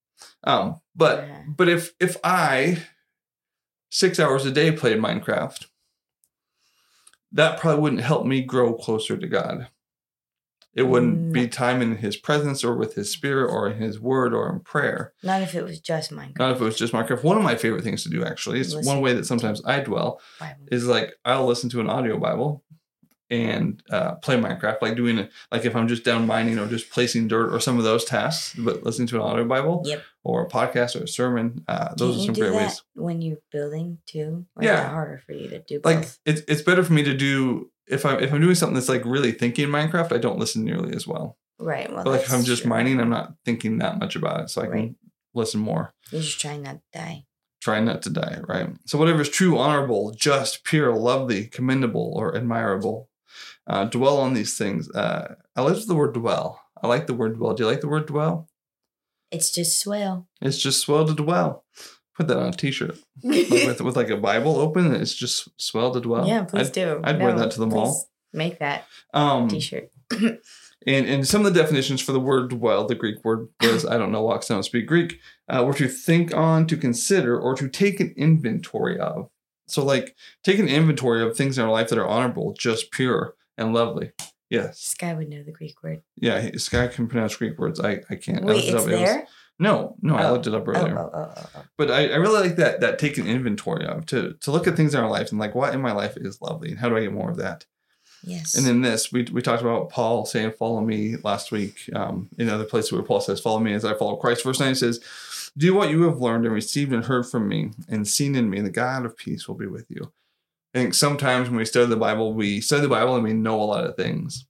Um, 0.44 0.80
but 0.94 1.26
Yeah. 1.28 1.42
but 1.48 1.68
if 1.68 1.92
if 2.00 2.16
I 2.24 2.82
six 3.90 4.18
hours 4.18 4.46
a 4.46 4.50
day 4.50 4.72
played 4.72 4.98
Minecraft, 4.98 5.66
that 7.32 7.60
probably 7.60 7.82
wouldn't 7.82 8.02
help 8.02 8.24
me 8.24 8.40
grow 8.40 8.72
closer 8.72 9.18
to 9.18 9.26
God. 9.26 9.68
It 10.76 10.82
wouldn't 10.88 11.32
be 11.32 11.48
time 11.48 11.80
in 11.82 11.96
his 11.96 12.16
presence 12.16 12.62
or 12.62 12.76
with 12.76 12.94
his 12.94 13.10
spirit 13.10 13.50
or 13.50 13.66
in 13.68 13.80
his 13.80 13.98
word 13.98 14.34
or 14.34 14.48
in 14.52 14.60
prayer. 14.60 15.14
Not 15.22 15.40
if 15.42 15.54
it 15.54 15.62
was 15.64 15.80
just 15.80 16.10
Minecraft. 16.12 16.38
Not 16.38 16.52
if 16.52 16.60
it 16.60 16.64
was 16.64 16.76
just 16.76 16.92
Minecraft. 16.92 17.22
One 17.24 17.38
of 17.38 17.42
my 17.42 17.56
favorite 17.56 17.82
things 17.82 18.02
to 18.02 18.10
do, 18.10 18.24
actually, 18.24 18.60
it's 18.60 18.74
Listen 18.74 18.92
one 18.94 19.00
way 19.02 19.14
that 19.14 19.24
sometimes 19.26 19.62
I 19.64 19.80
dwell, 19.80 20.20
Bible. 20.38 20.66
is 20.70 20.86
like 20.86 21.14
I'll 21.24 21.46
listen 21.46 21.70
to 21.70 21.80
an 21.80 21.88
audio 21.88 22.18
Bible 22.18 22.62
and 23.28 23.82
uh, 23.90 24.14
play 24.16 24.36
Minecraft, 24.36 24.80
like 24.82 24.94
doing 24.94 25.18
it, 25.18 25.32
like 25.50 25.64
if 25.64 25.74
I'm 25.74 25.88
just 25.88 26.04
down 26.04 26.26
mining 26.28 26.60
or 26.60 26.68
just 26.68 26.90
placing 26.90 27.26
dirt 27.26 27.52
or 27.52 27.58
some 27.58 27.76
of 27.76 27.82
those 27.82 28.04
tasks, 28.04 28.54
but 28.56 28.84
listening 28.84 29.08
to 29.08 29.16
an 29.16 29.22
audio 29.22 29.44
Bible 29.44 29.82
Yep. 29.84 30.02
or 30.22 30.42
a 30.44 30.48
podcast 30.48 30.94
or 31.00 31.04
a 31.04 31.08
sermon. 31.08 31.64
Uh, 31.66 31.92
those 31.96 32.16
are 32.16 32.20
you 32.20 32.26
some 32.26 32.34
do 32.34 32.40
great 32.42 32.50
that 32.52 32.56
ways. 32.68 32.82
when 32.94 33.22
you're 33.22 33.38
building 33.50 33.98
too? 34.06 34.46
Or 34.54 34.62
Yeah. 34.62 34.74
Is 34.74 34.80
that 34.82 34.90
harder 34.90 35.18
for 35.26 35.32
you 35.32 35.48
to 35.48 35.58
do 35.58 35.80
Like 35.82 36.06
it's 36.24 36.42
it's 36.46 36.62
better 36.62 36.84
for 36.84 36.92
me 36.92 37.02
to 37.02 37.14
do 37.16 37.70
if 37.88 38.04
I'm 38.04 38.20
if 38.20 38.32
I'm 38.32 38.40
doing 38.40 38.54
something 38.54 38.74
that's 38.74 38.88
like 38.88 39.04
really 39.04 39.32
thinking 39.32 39.68
Minecraft, 39.68 40.12
I 40.12 40.18
don't 40.18 40.38
listen 40.38 40.64
nearly 40.64 40.94
as 40.94 41.06
well. 41.06 41.38
Right. 41.58 41.90
Well, 41.90 42.04
but 42.04 42.10
like 42.10 42.22
if 42.22 42.32
I'm 42.32 42.44
just 42.44 42.62
true. 42.62 42.68
mining, 42.68 43.00
I'm 43.00 43.10
not 43.10 43.34
thinking 43.44 43.78
that 43.78 43.98
much 43.98 44.16
about 44.16 44.40
it, 44.40 44.50
so 44.50 44.62
I 44.62 44.66
can 44.66 44.96
listen 45.34 45.60
more. 45.60 45.94
You're 46.10 46.22
just 46.22 46.40
trying 46.40 46.62
not 46.62 46.76
to 46.76 46.98
die. 46.98 47.24
trying 47.60 47.84
not 47.84 48.02
to 48.02 48.10
die, 48.10 48.40
right? 48.46 48.68
So 48.86 48.98
whatever 48.98 49.22
is 49.22 49.28
true, 49.28 49.58
honorable, 49.58 50.12
just, 50.12 50.64
pure, 50.64 50.94
lovely, 50.94 51.46
commendable, 51.46 52.12
or 52.14 52.36
admirable, 52.36 53.08
uh, 53.66 53.84
dwell 53.86 54.18
on 54.18 54.34
these 54.34 54.56
things. 54.56 54.90
Uh, 54.90 55.34
I 55.56 55.62
like 55.62 55.84
the 55.86 55.94
word 55.94 56.14
dwell. 56.14 56.62
I 56.82 56.86
like 56.86 57.06
the 57.06 57.14
word 57.14 57.36
dwell. 57.36 57.54
Do 57.54 57.64
you 57.64 57.70
like 57.70 57.80
the 57.80 57.88
word 57.88 58.06
dwell? 58.06 58.48
It's 59.30 59.50
just 59.50 59.80
swell. 59.80 60.28
It's 60.40 60.58
just 60.58 60.80
swell 60.80 61.06
to 61.06 61.14
dwell. 61.14 61.64
Put 62.16 62.28
that 62.28 62.38
on 62.38 62.48
a 62.48 62.52
T-shirt 62.52 62.98
like 63.22 63.48
with 63.50 63.80
with 63.82 63.96
like 63.96 64.08
a 64.10 64.16
Bible 64.16 64.56
open. 64.56 64.94
It's 64.94 65.14
just 65.14 65.48
swell 65.60 65.92
to 65.92 66.00
dwell. 66.00 66.26
yeah, 66.26 66.44
please 66.44 66.68
I'd- 66.68 66.80
do. 66.80 67.00
I'd 67.04 67.20
wear 67.20 67.34
that 67.34 67.50
to 67.52 67.60
the 67.60 67.66
mall. 67.66 68.08
Make 68.32 68.58
that 68.58 68.84
Um, 69.14 69.48
t-shirt. 69.48 69.90
and 70.10 70.40
and 70.86 71.26
some 71.26 71.44
of 71.44 71.52
the 71.54 71.60
definitions 71.60 72.00
for 72.00 72.12
the 72.12 72.20
word 72.20 72.50
dwell, 72.50 72.86
the 72.86 72.94
Greek 72.94 73.24
word 73.24 73.48
was 73.60 73.84
I 73.86 73.96
don't 73.98 74.12
know, 74.12 74.22
walks 74.22 74.48
don't 74.48 74.62
speak 74.62 74.86
Greek, 74.86 75.18
uh, 75.48 75.62
were 75.66 75.74
to 75.74 75.88
think 75.88 76.34
on, 76.34 76.66
to 76.68 76.76
consider, 76.76 77.38
or 77.38 77.54
to 77.56 77.68
take 77.68 78.00
an 78.00 78.14
inventory 78.16 78.98
of. 78.98 79.28
So 79.68 79.84
like 79.84 80.14
take 80.44 80.58
an 80.58 80.68
inventory 80.68 81.22
of 81.22 81.36
things 81.36 81.58
in 81.58 81.64
our 81.64 81.70
life 81.70 81.88
that 81.88 81.98
are 81.98 82.06
honorable, 82.06 82.54
just 82.58 82.90
pure 82.92 83.34
and 83.58 83.74
lovely. 83.74 84.12
Yes, 84.50 84.78
Sky 84.80 85.12
would 85.14 85.28
know 85.28 85.42
the 85.42 85.52
Greek 85.52 85.82
word. 85.82 86.02
yeah. 86.16 86.50
Sky 86.56 86.86
can 86.88 87.08
pronounce 87.08 87.34
Greek 87.36 87.58
words. 87.58 87.80
I 87.80 88.00
I 88.10 88.14
can't. 88.14 88.42
I 88.44 88.46
Wait, 88.46 88.64
it 88.64 88.74
it's 88.74 88.74
up. 88.74 88.88
It 88.88 88.92
was- 88.92 89.00
there? 89.00 89.26
no, 89.58 89.96
no. 90.02 90.14
I 90.16 90.28
Oh. 90.28 90.32
looked 90.32 90.46
it 90.46 90.54
up 90.54 90.64
Oh, 90.68 90.70
earlier. 90.72 90.98
oh, 90.98 91.10
oh, 91.12 91.32
oh, 91.36 91.46
oh. 91.56 91.62
But 91.76 91.90
I, 91.90 92.08
I 92.08 92.16
really 92.16 92.48
like 92.48 92.56
that 92.56 92.80
that 92.80 92.98
take 92.98 93.18
an 93.18 93.26
inventory 93.26 93.86
of 93.86 94.06
to 94.06 94.34
to 94.40 94.50
look 94.52 94.66
at 94.68 94.76
things 94.76 94.94
in 94.94 95.00
our 95.00 95.10
life 95.10 95.30
and 95.30 95.40
like 95.40 95.54
what 95.54 95.74
in 95.74 95.80
my 95.80 95.92
life 95.92 96.16
is 96.16 96.40
lovely 96.40 96.70
and 96.70 96.78
how 96.78 96.88
do 96.88 96.96
I 96.96 97.00
get 97.00 97.12
more 97.12 97.30
of 97.30 97.38
that. 97.38 97.66
Yes. 98.22 98.56
And 98.56 98.66
then 98.66 98.80
this, 98.80 99.12
we, 99.12 99.22
we 99.30 99.40
talked 99.42 99.62
about 99.62 99.90
Paul 99.90 100.26
saying, 100.26 100.52
Follow 100.58 100.80
me 100.80 101.16
last 101.22 101.52
week. 101.52 101.88
Um, 101.94 102.28
in 102.38 102.48
other 102.48 102.64
places 102.64 102.90
where 102.90 103.02
Paul 103.02 103.20
says, 103.20 103.40
Follow 103.40 103.60
me 103.60 103.72
as 103.72 103.84
I 103.84 103.94
follow 103.94 104.16
Christ. 104.16 104.42
Verse 104.42 104.58
9 104.58 104.74
says, 104.74 105.00
Do 105.56 105.74
what 105.74 105.90
you 105.90 106.02
have 106.04 106.18
learned 106.18 106.44
and 106.44 106.54
received 106.54 106.92
and 106.92 107.04
heard 107.04 107.26
from 107.26 107.46
me 107.48 107.70
and 107.88 108.08
seen 108.08 108.34
in 108.34 108.48
me, 108.50 108.56
and 108.58 108.66
the 108.66 108.70
God 108.70 109.04
of 109.06 109.16
peace 109.16 109.46
will 109.46 109.54
be 109.54 109.66
with 109.66 109.86
you. 109.90 110.12
I 110.76 110.78
think 110.78 110.92
sometimes 110.94 111.48
when 111.48 111.56
we 111.56 111.64
study 111.64 111.86
the 111.86 111.96
Bible, 111.96 112.34
we 112.34 112.60
study 112.60 112.82
the 112.82 112.88
Bible 112.88 113.14
and 113.14 113.24
we 113.24 113.32
know 113.32 113.58
a 113.62 113.64
lot 113.64 113.84
of 113.86 113.96
things. 113.96 114.44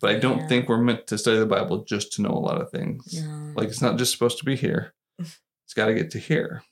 But 0.00 0.10
I 0.16 0.18
don't 0.18 0.38
Yeah. 0.40 0.46
think 0.48 0.68
we're 0.70 0.78
meant 0.82 1.06
to 1.08 1.18
study 1.18 1.38
the 1.38 1.44
Bible 1.44 1.84
just 1.84 2.14
to 2.14 2.22
know 2.22 2.30
a 2.30 2.40
lot 2.40 2.62
of 2.62 2.70
things. 2.70 3.22
no. 3.22 3.52
Like 3.54 3.68
it's 3.68 3.82
not 3.82 3.98
just 3.98 4.10
supposed 4.12 4.38
to 4.38 4.44
be 4.46 4.56
here. 4.56 4.94
It's 5.66 5.72
got 5.74 5.86
to 5.86 5.94
get 5.94 6.10
to 6.12 6.18
here. 6.18 6.62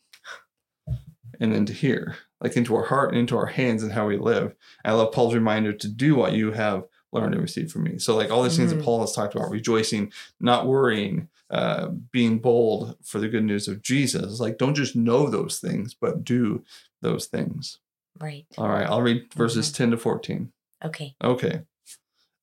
And 1.41 1.53
then 1.53 1.65
to 1.67 1.73
here, 1.73 2.17
like 2.43 2.57
into 2.57 2.75
our 2.77 2.85
heart 2.85 3.09
and 3.11 3.19
into 3.19 3.37
our 3.39 3.47
hands 3.47 3.83
and 3.83 3.91
how 3.93 4.07
we 4.07 4.17
live. 4.19 4.55
I 4.85 4.93
love 4.93 5.13
Paul's 5.13 5.35
reminder 5.35 5.73
to 5.73 5.89
do 5.89 6.15
what 6.15 6.33
you 6.35 6.53
have 6.53 6.85
learned 7.11 7.33
and 7.35 7.43
received 7.43 7.73
from 7.73 7.83
me. 7.85 7.99
So 7.99 8.15
like 8.17 8.31
all 8.31 8.43
these 8.43 8.57
things 8.57 8.71
that 8.71 8.81
Mhm. 8.81 8.85
Paul 8.85 9.01
has 9.01 9.13
talked 9.13 9.35
about, 9.35 9.51
rejoicing, 9.51 10.13
not 10.41 10.67
worrying, 10.67 11.29
uh, 11.51 11.89
being 12.11 12.39
bold 12.39 12.97
for 13.03 13.19
the 13.19 13.29
good 13.29 13.45
news 13.45 13.67
of 13.69 13.83
Jesus. 13.83 14.41
Like 14.41 14.57
don't 14.59 14.75
just 14.75 14.95
know 14.97 15.29
those 15.29 15.59
things, 15.59 15.95
but 15.95 16.23
do 16.25 16.65
those 17.01 17.27
things. 17.27 17.79
Right. 18.21 18.47
All 18.59 18.69
right, 18.69 18.87
I'll 18.87 19.03
read 19.03 19.33
verses 19.35 19.69
mm-hmm. 19.69 19.85
10 19.85 19.91
to 19.93 19.97
14. 19.97 20.53
Okay. 20.85 21.15
Okay. 21.23 21.63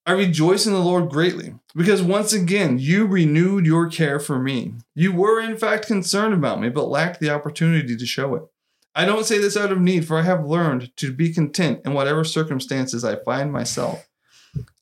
I 0.05 0.13
rejoice 0.13 0.65
in 0.65 0.73
the 0.73 0.79
Lord 0.79 1.09
greatly 1.09 1.53
because 1.75 2.01
once 2.01 2.33
again 2.33 2.79
you 2.79 3.05
renewed 3.05 3.67
your 3.67 3.89
care 3.89 4.19
for 4.19 4.39
me. 4.39 4.73
You 4.95 5.11
were, 5.11 5.39
in 5.39 5.55
fact, 5.57 5.85
concerned 5.85 6.33
about 6.33 6.59
me, 6.59 6.69
but 6.69 6.89
lacked 6.89 7.19
the 7.19 7.29
opportunity 7.29 7.95
to 7.95 8.05
show 8.05 8.33
it. 8.35 8.43
I 8.95 9.05
don't 9.05 9.25
say 9.25 9.38
this 9.38 9.55
out 9.55 9.71
of 9.71 9.79
need, 9.79 10.07
for 10.07 10.17
I 10.17 10.23
have 10.23 10.45
learned 10.45 10.95
to 10.97 11.13
be 11.13 11.31
content 11.31 11.81
in 11.85 11.93
whatever 11.93 12.23
circumstances 12.23 13.03
I 13.03 13.17
find 13.17 13.51
myself. 13.51 14.07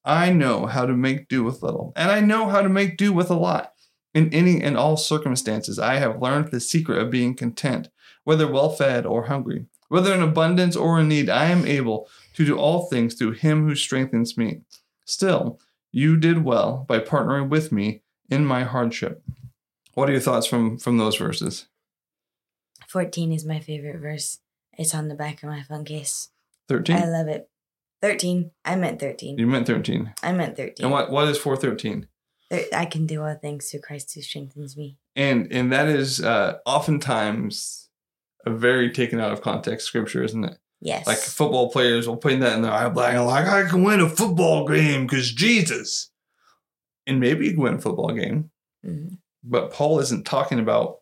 I 0.06 0.32
know 0.32 0.66
how 0.66 0.86
to 0.86 0.94
make 0.94 1.28
do 1.28 1.44
with 1.44 1.62
little, 1.62 1.92
and 1.98 2.10
I 2.10 2.22
know 2.22 2.48
how 2.48 2.62
to 2.62 2.70
make 2.70 2.96
do 2.96 3.12
with 3.12 3.30
a 3.30 3.36
lot. 3.36 3.74
In 4.14 4.34
any 4.34 4.64
and 4.64 4.78
all 4.78 4.96
circumstances, 4.96 5.78
I 5.78 5.96
have 5.96 6.22
learned 6.22 6.52
the 6.52 6.62
secret 6.62 7.00
of 7.00 7.12
being 7.12 7.36
content, 7.36 7.90
whether 8.24 8.50
well 8.50 8.70
fed 8.70 9.06
or 9.06 9.26
hungry, 9.26 9.66
whether 9.90 10.14
in 10.14 10.22
abundance 10.22 10.76
or 10.76 11.00
in 11.00 11.08
need. 11.08 11.30
I 11.30 11.46
am 11.46 11.66
able 11.66 12.10
to 12.34 12.46
do 12.46 12.58
all 12.58 12.88
things 12.88 13.16
through 13.16 13.34
him 13.34 13.68
who 13.68 13.76
strengthens 13.76 14.38
me. 14.38 14.62
Still, 15.06 15.60
you 15.92 16.18
did 16.18 16.44
well 16.44 16.86
by 16.88 17.00
partnering 17.00 17.50
with 17.50 17.72
me 17.72 18.02
in 18.30 18.46
my 18.46 18.64
hardship. 18.64 19.24
What 19.94 20.10
are 20.10 20.14
your 20.14 20.22
thoughts 20.22 20.46
from 20.46 20.78
from 20.78 20.98
those 20.98 21.16
verses? 21.16 21.68
14 22.88 23.32
is 23.32 23.46
my 23.46 23.60
favorite 23.60 24.00
verse. 24.00 24.40
It's 24.78 24.94
on 24.94 25.08
the 25.08 25.16
back 25.16 25.44
of 25.44 25.50
my 25.50 25.64
phone 25.64 25.86
case. 25.86 26.30
13? 26.70 26.96
I 26.96 27.06
love 27.06 27.28
it. 27.28 27.50
13. 28.02 28.52
I 28.64 28.76
meant 28.76 29.00
13. 29.00 29.40
You 29.40 29.48
meant 29.48 29.68
13. 29.68 30.14
I 30.22 30.32
meant 30.34 30.56
13. 30.56 30.86
And 30.86 30.92
what 30.92 31.12
what 31.12 31.28
is 31.28 31.38
413? 31.38 32.08
I 32.74 32.86
can 32.86 33.06
do 33.06 33.24
all 33.24 33.36
things 33.36 33.70
through 33.70 33.82
Christ 33.82 34.14
who 34.14 34.22
strengthens 34.22 34.78
me. 34.78 34.98
And 35.16 35.52
and 35.52 35.72
that 35.74 35.88
is 35.88 36.22
uh 36.22 36.60
oftentimes 36.66 37.87
very 38.50 38.92
taken 38.92 39.20
out 39.20 39.32
of 39.32 39.42
context 39.42 39.88
scripture, 39.88 40.24
isn't 40.24 40.44
it? 40.44 40.58
Yes. 40.82 41.08
Like 41.08 41.18
football 41.18 41.72
players 41.72 42.08
will 42.08 42.18
put 42.18 42.40
that 42.40 42.54
in 42.56 42.62
their 42.62 42.72
eye 42.72 42.90
black 42.90 43.16
and 43.16 43.26
like 43.26 43.48
I 43.48 43.64
can 43.68 43.84
win 43.84 44.00
a 44.00 44.10
football 44.10 44.68
game 44.68 45.06
because 45.08 45.32
Jesus. 45.32 46.12
And 47.08 47.20
maybe 47.20 47.46
you 47.46 47.54
can 47.54 47.64
win 47.64 47.74
a 47.76 47.82
football 47.82 48.12
game. 48.12 48.52
Mhm. 48.86 49.18
But 49.44 49.72
Paul 49.72 50.00
isn't 50.00 50.26
talking 50.26 50.60
about 50.60 51.00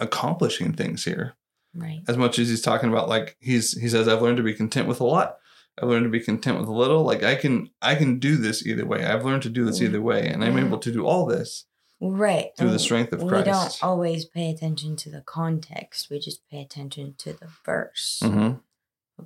accomplishing 0.00 0.72
things 0.74 1.04
here 1.04 1.34
Right. 1.74 2.00
as 2.08 2.16
much 2.16 2.38
as 2.38 2.48
he's 2.48 2.62
talking 2.62 2.88
about 2.88 3.08
like 3.08 3.36
he's 3.40 3.78
he 3.78 3.88
says 3.88 4.06
I've 4.08 4.22
learned 4.22 4.36
to 4.38 4.42
be 4.42 4.54
content 4.54 4.88
with 4.88 5.00
a 5.00 5.04
lot. 5.04 5.36
I've 5.80 5.88
learned 5.88 6.04
to 6.04 6.10
be 6.10 6.20
content 6.20 6.58
with 6.58 6.68
a 6.68 6.72
little. 6.72 7.02
Like 7.02 7.22
I 7.22 7.34
can 7.34 7.70
I 7.82 7.94
can 7.94 8.18
do 8.18 8.36
this 8.36 8.64
either 8.66 8.86
way. 8.86 9.04
I've 9.04 9.24
learned 9.24 9.42
to 9.44 9.50
do 9.50 9.64
this 9.64 9.80
either 9.82 10.00
way, 10.00 10.26
and 10.28 10.44
I'm 10.44 10.56
Yeah. 10.56 10.66
able 10.66 10.78
to 10.78 10.92
do 10.92 11.04
all 11.06 11.26
this 11.26 11.66
Right. 12.00 12.50
through 12.56 12.70
the 12.70 12.78
strength 12.78 13.12
of 13.12 13.22
We 13.22 13.28
Christ. 13.28 13.46
don't 13.46 13.78
always 13.82 14.24
pay 14.24 14.50
attention 14.50 14.94
to 14.96 15.10
the 15.10 15.20
context. 15.22 16.08
We 16.10 16.18
just 16.20 16.48
pay 16.48 16.60
attention 16.62 17.14
to 17.18 17.32
the 17.32 17.48
verse. 17.64 18.20
Mhm. 18.22 18.60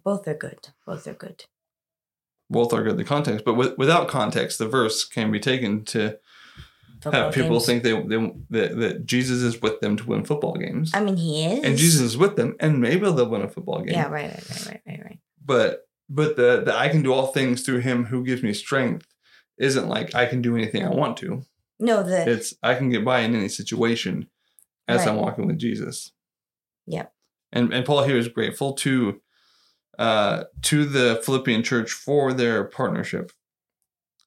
Both 0.05 0.27
are 0.27 0.35
good. 0.35 0.69
Both 0.87 1.07
are 1.07 1.13
good. 1.13 1.45
Both 2.49 2.73
are 2.73 2.83
good 2.83 2.97
the 2.97 3.05
context, 3.05 3.45
but 3.45 3.55
with, 3.55 3.77
without 3.79 4.09
context, 4.09 4.59
the 4.59 4.69
verse 4.69 5.05
can 5.05 5.31
be 5.31 5.41
taken 5.41 5.85
to 5.87 6.19
Football 7.03 7.23
have 7.25 7.35
people 7.35 7.51
games. 7.59 7.67
think 7.67 7.83
they, 7.83 7.93
they 8.01 8.33
that, 8.51 8.77
that 8.79 9.07
Jesus 9.07 9.43
is 9.43 9.61
with 9.61 9.81
them 9.81 9.97
to 9.97 10.07
win 10.07 10.25
football 10.25 10.55
games, 10.55 10.93
I 10.95 11.01
mean, 11.03 11.17
he 11.17 11.45
is. 11.47 11.65
and 11.65 11.77
Jesus 11.77 12.01
is 12.01 12.17
with 12.17 12.37
them, 12.37 12.55
and 12.61 12.81
maybe 12.81 13.01
they'll 13.11 13.29
win 13.29 13.43
a 13.43 13.49
football 13.49 13.81
game. 13.83 13.95
Yeah. 13.95 14.09
Right. 14.09 14.31
Right. 14.31 14.51
Right. 14.51 14.67
Right. 14.67 14.81
Right. 14.87 15.01
Right. 15.05 15.19
but 15.45 15.89
but 16.09 16.37
the, 16.37 16.63
the 16.65 16.77
I 16.77 16.89
can 16.89 17.03
do 17.03 17.13
all 17.13 17.29
things 17.29 17.63
through 17.63 17.81
him 17.81 18.05
who 18.07 18.23
gives 18.25 18.43
me 18.43 18.53
strength 18.53 19.07
isn't 19.59 19.89
like 19.89 20.15
I 20.15 20.27
can 20.27 20.43
do 20.43 20.55
anything 20.57 20.85
I 20.85 20.91
want 20.91 21.17
to. 21.19 21.43
No. 21.83 22.03
The. 22.03 22.31
It's 22.31 22.55
I 22.63 22.75
can 22.77 22.89
get 22.91 23.05
by 23.05 23.21
in 23.21 23.35
any 23.35 23.49
situation 23.49 24.29
as 24.89 25.07
I'm 25.07 25.17
walking 25.17 25.47
with 25.47 25.59
Jesus. 25.59 26.13
Yep. 26.87 27.13
And 27.53 27.73
and 27.75 27.85
Paul 27.85 28.05
here 28.05 28.17
is 28.17 28.29
grateful 28.29 28.73
to 28.75 29.21
uh 29.99 30.45
to 30.63 30.85
the 30.85 31.21
Philippian 31.25 31.63
church 31.63 31.91
for 31.91 32.33
their 32.33 32.65
partnership. 32.65 33.33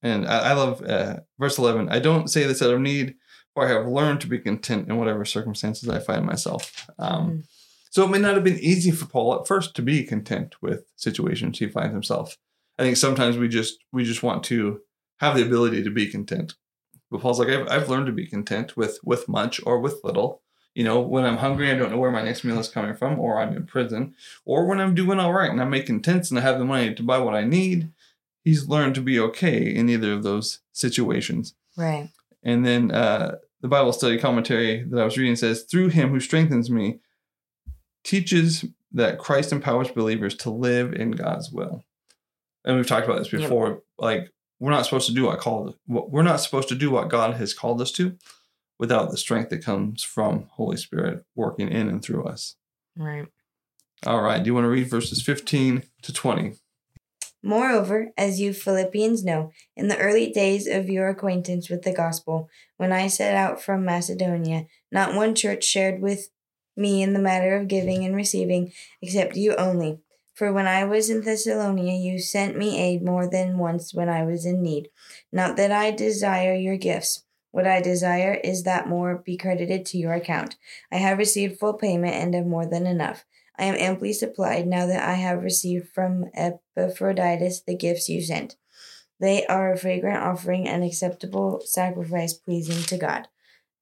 And 0.04 0.28
I, 0.28 0.50
I 0.50 0.54
love 0.54 0.84
uh, 0.84 1.18
verse 1.40 1.58
11. 1.58 1.90
I 1.90 2.00
don't 2.00 2.28
say 2.30 2.44
this 2.46 2.62
out 2.62 2.74
of 2.74 2.80
need, 2.82 3.16
for 3.54 3.66
I 3.66 3.70
have 3.72 3.88
learned 3.88 4.22
to 4.22 4.28
be 4.28 4.38
content 4.38 4.88
in 4.88 4.98
whatever 4.98 5.26
circumstances 5.26 5.90
I 5.90 6.00
find 6.00 6.26
myself. 6.26 6.88
Um, 7.00 7.30
Mhm. 7.32 7.44
so 7.90 8.04
it 8.06 8.12
may 8.12 8.20
not 8.20 8.36
have 8.36 8.44
been 8.44 8.60
easy 8.60 8.92
for 8.92 9.06
Paul 9.08 9.40
at 9.40 9.48
first 9.48 9.76
to 9.76 9.82
be 9.82 10.04
content 10.04 10.56
with 10.62 10.86
situations 10.96 11.58
he 11.58 11.68
finds 11.68 11.94
himself. 11.94 12.38
I 12.78 12.84
think 12.84 12.98
sometimes 12.98 13.38
we 13.38 13.48
just 13.48 13.80
we 13.92 14.04
just 14.04 14.22
want 14.24 14.44
to 14.46 14.82
have 15.20 15.36
the 15.36 15.46
ability 15.46 15.82
to 15.84 15.90
be 15.90 16.12
content. 16.12 16.54
But 17.12 17.22
Paul's 17.22 17.40
like, 17.40 17.50
I've, 17.50 17.68
I've 17.70 17.90
learned 17.90 18.08
to 18.08 18.12
be 18.12 18.26
content 18.28 18.76
with 18.76 19.00
with 19.04 19.28
much 19.28 19.62
or 19.66 19.80
with 19.80 20.04
little. 20.04 20.42
You 20.74 20.84
know, 20.84 21.00
when 21.00 21.24
I'm 21.24 21.38
hungry, 21.38 21.72
I 21.72 21.76
don't 21.76 21.90
know 21.92 21.98
where 21.98 22.12
my 22.12 22.22
next 22.22 22.44
meal 22.44 22.60
is 22.60 22.68
coming 22.68 22.96
from, 22.96 23.18
or 23.18 23.40
I'm 23.40 23.56
in 23.56 23.66
prison, 23.66 24.14
or 24.44 24.66
when 24.66 24.82
I'm 24.82 24.94
doing 24.94 25.20
all 25.20 25.32
right 25.32 25.50
and 25.50 25.62
I'm 25.62 25.70
making 25.70 26.02
tents 26.02 26.30
and 26.30 26.38
I 26.38 26.42
have 26.42 26.60
the 26.60 26.66
money 26.66 26.94
to 26.94 27.04
buy 27.04 27.18
what 27.20 27.34
I 27.34 27.46
need. 27.46 27.92
He's 28.44 28.68
learned 28.68 28.94
to 28.96 29.02
be 29.02 29.18
okay 29.20 29.74
in 29.74 29.88
either 29.90 30.12
of 30.12 30.24
those 30.24 30.60
situations. 30.74 31.56
Right. 31.78 32.10
And 32.44 32.66
then 32.66 32.92
uh, 32.92 33.38
the 33.62 33.68
Bible 33.70 33.94
study 33.94 34.20
commentary 34.20 34.84
that 34.84 35.00
I 35.00 35.06
was 35.06 35.18
reading 35.18 35.36
says, 35.38 35.64
through 35.64 35.90
him 35.90 36.10
who 36.10 36.20
strengthens 36.20 36.70
me, 36.70 37.00
teaches 38.04 38.66
that 38.92 39.18
Christ 39.18 39.52
empowers 39.52 39.90
believers 39.90 40.36
to 40.38 40.50
live 40.50 40.94
in 40.94 41.12
God's 41.12 41.52
will. 41.52 41.84
And 42.64 42.76
we've 42.76 42.88
talked 42.88 43.08
about 43.08 43.20
this 43.20 43.32
Yep. 43.32 43.42
before. 43.44 43.82
Like 43.98 44.32
we're 44.66 44.72
not 44.72 44.84
supposed 44.84 45.06
to 45.06 45.14
do 45.14 45.26
what 45.26 45.40
called 45.40 45.76
what 45.86 46.10
we're 46.10 46.24
not 46.24 46.42
supposed 46.42 46.68
to 46.70 46.76
do 46.76 46.90
what 46.90 47.08
God 47.08 47.36
has 47.36 47.54
called 47.54 47.80
us 47.82 47.92
to 47.92 48.18
without 48.80 49.12
the 49.12 49.18
strength 49.18 49.52
that 49.52 49.64
comes 49.64 50.02
from 50.02 50.48
Holy 50.54 50.76
Spirit 50.76 51.24
working 51.36 51.70
in 51.70 51.88
and 51.88 52.02
through 52.02 52.24
us. 52.24 52.56
Right. 52.98 53.28
All 54.08 54.24
right. 54.24 54.42
Do 54.42 54.48
you 54.48 54.56
want 54.56 54.66
to 54.66 54.70
read 54.70 54.90
verses 54.90 55.22
15 55.22 55.84
to 56.02 56.12
20? 56.12 56.54
Moreover, 57.44 58.10
as 58.18 58.40
you 58.40 58.54
Philippians 58.54 59.24
know, 59.24 59.52
in 59.78 59.88
the 59.88 60.00
early 60.00 60.32
days 60.32 60.66
of 60.66 60.90
your 60.90 61.10
acquaintance 61.10 61.70
with 61.70 61.84
the 61.84 61.94
gospel, 61.94 62.50
when 62.78 62.92
I 62.92 63.06
set 63.06 63.36
out 63.36 63.62
from 63.62 63.86
Macedonia, 63.86 64.66
not 64.92 65.14
one 65.14 65.36
church 65.36 65.64
shared 65.64 66.02
with 66.02 66.30
me 66.76 67.04
in 67.04 67.14
the 67.14 67.20
matter 67.20 67.56
of 67.56 67.68
giving 67.68 68.04
and 68.04 68.16
receiving, 68.16 68.74
except 69.00 69.36
you 69.36 69.56
only. 69.58 70.00
For 70.36 70.52
when 70.52 70.68
I 70.68 70.84
was 70.84 71.10
in 71.10 71.22
Thessalonica, 71.22 71.94
you 71.94 72.20
sent 72.20 72.58
me 72.58 72.78
aid 72.78 73.02
more 73.02 73.28
than 73.28 73.58
once 73.58 73.94
when 73.94 74.10
I 74.10 74.24
was 74.24 74.46
in 74.46 74.62
need. 74.62 74.90
Not 75.32 75.56
that 75.56 75.72
I 75.72 75.92
desire 75.92 76.54
your 76.54 76.76
gifts. 76.76 77.24
What 77.52 77.66
I 77.66 77.82
desire 77.82 78.34
is 78.44 78.64
that 78.64 78.90
more 78.90 79.18
be 79.18 79.38
credited 79.38 79.86
to 79.86 79.98
your 79.98 80.14
account. 80.14 80.58
I 80.92 80.98
have 80.98 81.20
received 81.20 81.58
full 81.58 81.76
payment 81.76 82.16
and 82.16 82.34
have 82.34 82.46
more 82.46 82.66
than 82.66 82.86
enough. 82.86 83.24
I 83.58 83.64
am 83.64 83.76
amply 83.76 84.12
supplied 84.12 84.68
now 84.68 84.86
that 84.88 85.08
I 85.08 85.14
have 85.14 85.42
received 85.42 85.88
from 85.94 86.26
Epaphroditus 86.34 87.62
the 87.62 87.78
gifts 87.78 88.10
you 88.10 88.22
sent. 88.22 88.58
They 89.22 89.46
are 89.46 89.72
a 89.72 89.78
fragrant 89.78 90.22
offering, 90.22 90.68
an 90.68 90.84
acceptable 90.84 91.62
sacrifice 91.64 92.34
pleasing 92.34 92.84
to 92.88 92.98
God. 92.98 93.30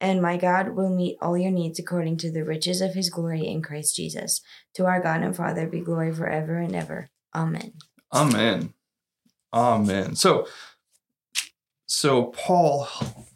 And 0.04 0.22
my 0.22 0.36
God 0.36 0.76
will 0.76 0.90
meet 0.90 1.18
all 1.22 1.38
your 1.38 1.50
needs 1.50 1.80
according 1.80 2.18
to 2.18 2.30
the 2.30 2.44
riches 2.44 2.82
of 2.82 2.94
his 2.94 3.10
glory 3.10 3.48
in 3.48 3.62
Christ 3.62 3.96
Jesus. 3.96 4.42
To 4.74 4.86
our 4.86 5.02
God 5.02 5.24
and 5.24 5.34
Father 5.34 5.66
be 5.66 5.80
glory 5.80 6.14
forever 6.14 6.58
and 6.58 6.76
ever. 6.76 7.10
Amen. 7.34 7.72
Amen. 8.12 8.74
Amen. 9.54 10.16
So, 10.18 10.46
so 11.86 12.26
Paul, 12.26 12.90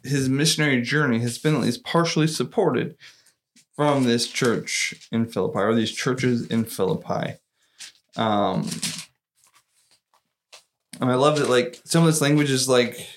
his 0.04 0.28
missionary 0.28 0.82
journey 0.82 1.20
has 1.20 1.38
been 1.38 1.54
at 1.54 1.62
least 1.62 1.84
partially 1.84 2.26
supported 2.26 2.98
from 3.74 4.04
this 4.04 4.28
church 4.28 5.08
in 5.10 5.24
Philippi, 5.24 5.60
or 5.60 5.74
these 5.74 5.92
churches 5.92 6.46
in 6.48 6.66
Philippi. 6.66 7.36
Um, 8.14 8.68
and 11.00 11.10
I 11.10 11.14
love 11.14 11.38
that, 11.38 11.48
like, 11.48 11.80
some 11.86 12.02
of 12.02 12.08
this 12.08 12.20
language 12.20 12.50
is 12.50 12.68
like 12.68 13.08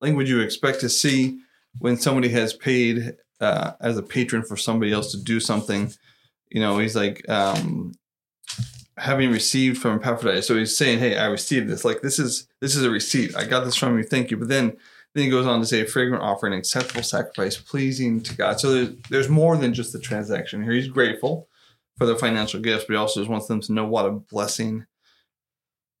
language 0.00 0.30
you 0.30 0.40
expect 0.40 0.80
to 0.80 0.88
see 0.88 1.40
when 1.78 1.96
somebody 1.96 2.28
has 2.30 2.52
paid 2.52 3.16
uh, 3.40 3.72
as 3.80 3.96
a 3.96 4.02
patron 4.02 4.42
for 4.42 4.56
somebody 4.56 4.92
else 4.92 5.12
to 5.12 5.22
do 5.22 5.40
something. 5.40 5.92
You 6.50 6.60
know, 6.60 6.78
he's 6.78 6.94
like, 6.94 7.28
um, 7.28 7.94
having 8.96 9.30
received 9.30 9.78
from 9.78 9.98
Epaphroditus. 9.98 10.46
So 10.46 10.56
he's 10.56 10.76
saying, 10.76 10.98
"Hey, 10.98 11.16
I 11.16 11.26
received 11.26 11.68
this. 11.68 11.84
Like 11.84 12.02
this 12.02 12.18
is 12.18 12.48
this 12.60 12.76
is 12.76 12.84
a 12.84 12.90
receipt. 12.90 13.36
I 13.36 13.44
got 13.44 13.64
this 13.64 13.76
from 13.76 13.96
you. 13.98 14.04
Thank 14.04 14.30
you." 14.30 14.36
But 14.36 14.48
then 14.48 14.76
then 15.14 15.24
he 15.24 15.30
goes 15.30 15.46
on 15.46 15.60
to 15.60 15.66
say, 15.66 15.80
"A 15.82 15.86
"Fragrant 15.86 16.22
offering, 16.22 16.54
acceptable 16.54 17.02
sacrifice, 17.02 17.56
pleasing 17.56 18.22
to 18.22 18.36
God." 18.36 18.60
So 18.60 18.72
there's 18.72 18.96
there's 19.10 19.28
more 19.28 19.56
than 19.56 19.74
just 19.74 19.92
the 19.92 19.98
transaction 19.98 20.62
here. 20.62 20.72
He's 20.72 20.88
grateful 20.88 21.48
for 21.96 22.06
the 22.06 22.16
financial 22.16 22.60
gifts, 22.60 22.84
but 22.84 22.94
he 22.94 22.98
also 22.98 23.20
just 23.20 23.30
wants 23.30 23.46
them 23.46 23.60
to 23.62 23.72
know 23.72 23.86
what 23.86 24.06
a 24.06 24.10
blessing 24.10 24.86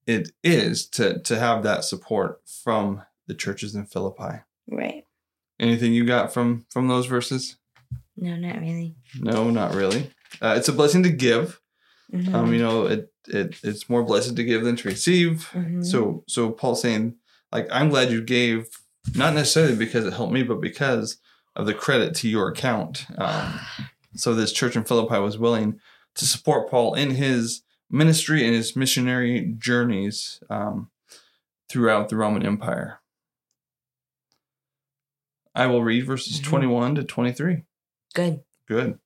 it 0.06 0.32
is 0.42 0.86
to 0.90 1.20
to 1.20 1.38
have 1.38 1.62
that 1.62 1.84
support 1.84 2.40
from 2.46 3.02
the 3.26 3.34
churches 3.34 3.74
in 3.74 3.86
Philippi. 3.86 4.40
Right. 4.68 5.03
Anything 5.60 5.92
you 5.92 6.04
got 6.04 6.32
from 6.32 6.66
from 6.70 6.88
those 6.88 7.06
verses? 7.06 7.56
No, 8.16 8.36
not 8.36 8.60
really. 8.60 8.96
No, 9.20 9.50
not 9.50 9.74
really. 9.74 10.10
Uh, 10.42 10.54
it's 10.56 10.68
a 10.68 10.72
blessing 10.72 11.02
to 11.04 11.10
give. 11.10 11.60
Mhm. 12.12 12.34
Um, 12.34 12.52
you 12.52 12.60
know, 12.60 12.86
it, 12.86 13.12
it 13.28 13.56
it's 13.62 13.88
more 13.88 14.02
blessed 14.04 14.36
to 14.36 14.44
give 14.44 14.64
than 14.64 14.76
to 14.76 14.88
receive. 14.88 15.48
Mhm. 15.52 15.84
So 15.84 16.24
so 16.28 16.50
Paul's 16.50 16.82
saying, 16.82 17.16
like, 17.52 17.68
I'm 17.70 17.88
glad 17.88 18.10
you 18.10 18.20
gave, 18.22 18.66
not 19.14 19.34
necessarily 19.34 19.76
because 19.76 20.04
it 20.06 20.12
helped 20.12 20.32
me, 20.32 20.42
but 20.42 20.60
because 20.60 21.18
of 21.56 21.66
the 21.66 21.74
credit 21.74 22.14
to 22.16 22.28
your 22.28 22.48
account. 22.48 23.06
Um, 23.16 23.60
so 24.16 24.34
this 24.34 24.52
church 24.52 24.74
in 24.76 24.84
Philippi 24.84 25.18
was 25.20 25.38
willing 25.38 25.78
to 26.16 26.24
support 26.26 26.68
Paul 26.70 26.94
in 26.94 27.10
his 27.12 27.62
ministry 27.90 28.44
and 28.44 28.54
his 28.54 28.74
missionary 28.76 29.54
journeys 29.58 30.40
um, 30.50 30.90
throughout 31.68 32.08
the 32.08 32.16
Roman 32.16 32.44
Empire. 32.44 33.00
I 35.54 35.66
will 35.66 35.82
read 35.82 36.06
verses 36.06 36.40
Mhm. 36.40 36.44
21 36.44 36.94
to 36.96 37.04
23. 37.04 37.64
Good. 38.14 38.40
Good. 38.66 38.98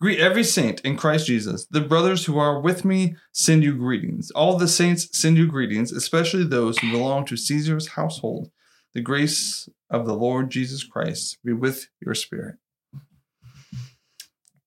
Greet 0.00 0.18
every 0.18 0.44
saint 0.44 0.80
in 0.80 0.96
Christ 0.96 1.26
Jesus. 1.26 1.66
The 1.66 1.80
brothers 1.80 2.24
who 2.24 2.36
are 2.38 2.60
with 2.60 2.84
me 2.84 3.16
send 3.32 3.62
you 3.62 3.74
greetings. 3.76 4.30
All 4.32 4.58
the 4.58 4.68
saints 4.68 5.08
send 5.16 5.36
you 5.36 5.46
greetings, 5.46 5.92
especially 5.92 6.44
those 6.44 6.78
who 6.78 6.90
belong 6.90 7.24
to 7.26 7.36
Caesar's 7.36 7.88
household. 7.88 8.50
The 8.92 9.00
grace 9.00 9.68
of 9.90 10.06
the 10.06 10.14
Lord 10.14 10.50
Jesus 10.50 10.84
Christ 10.84 11.38
be 11.44 11.52
with 11.52 11.88
your 12.00 12.14
spirit. 12.14 12.56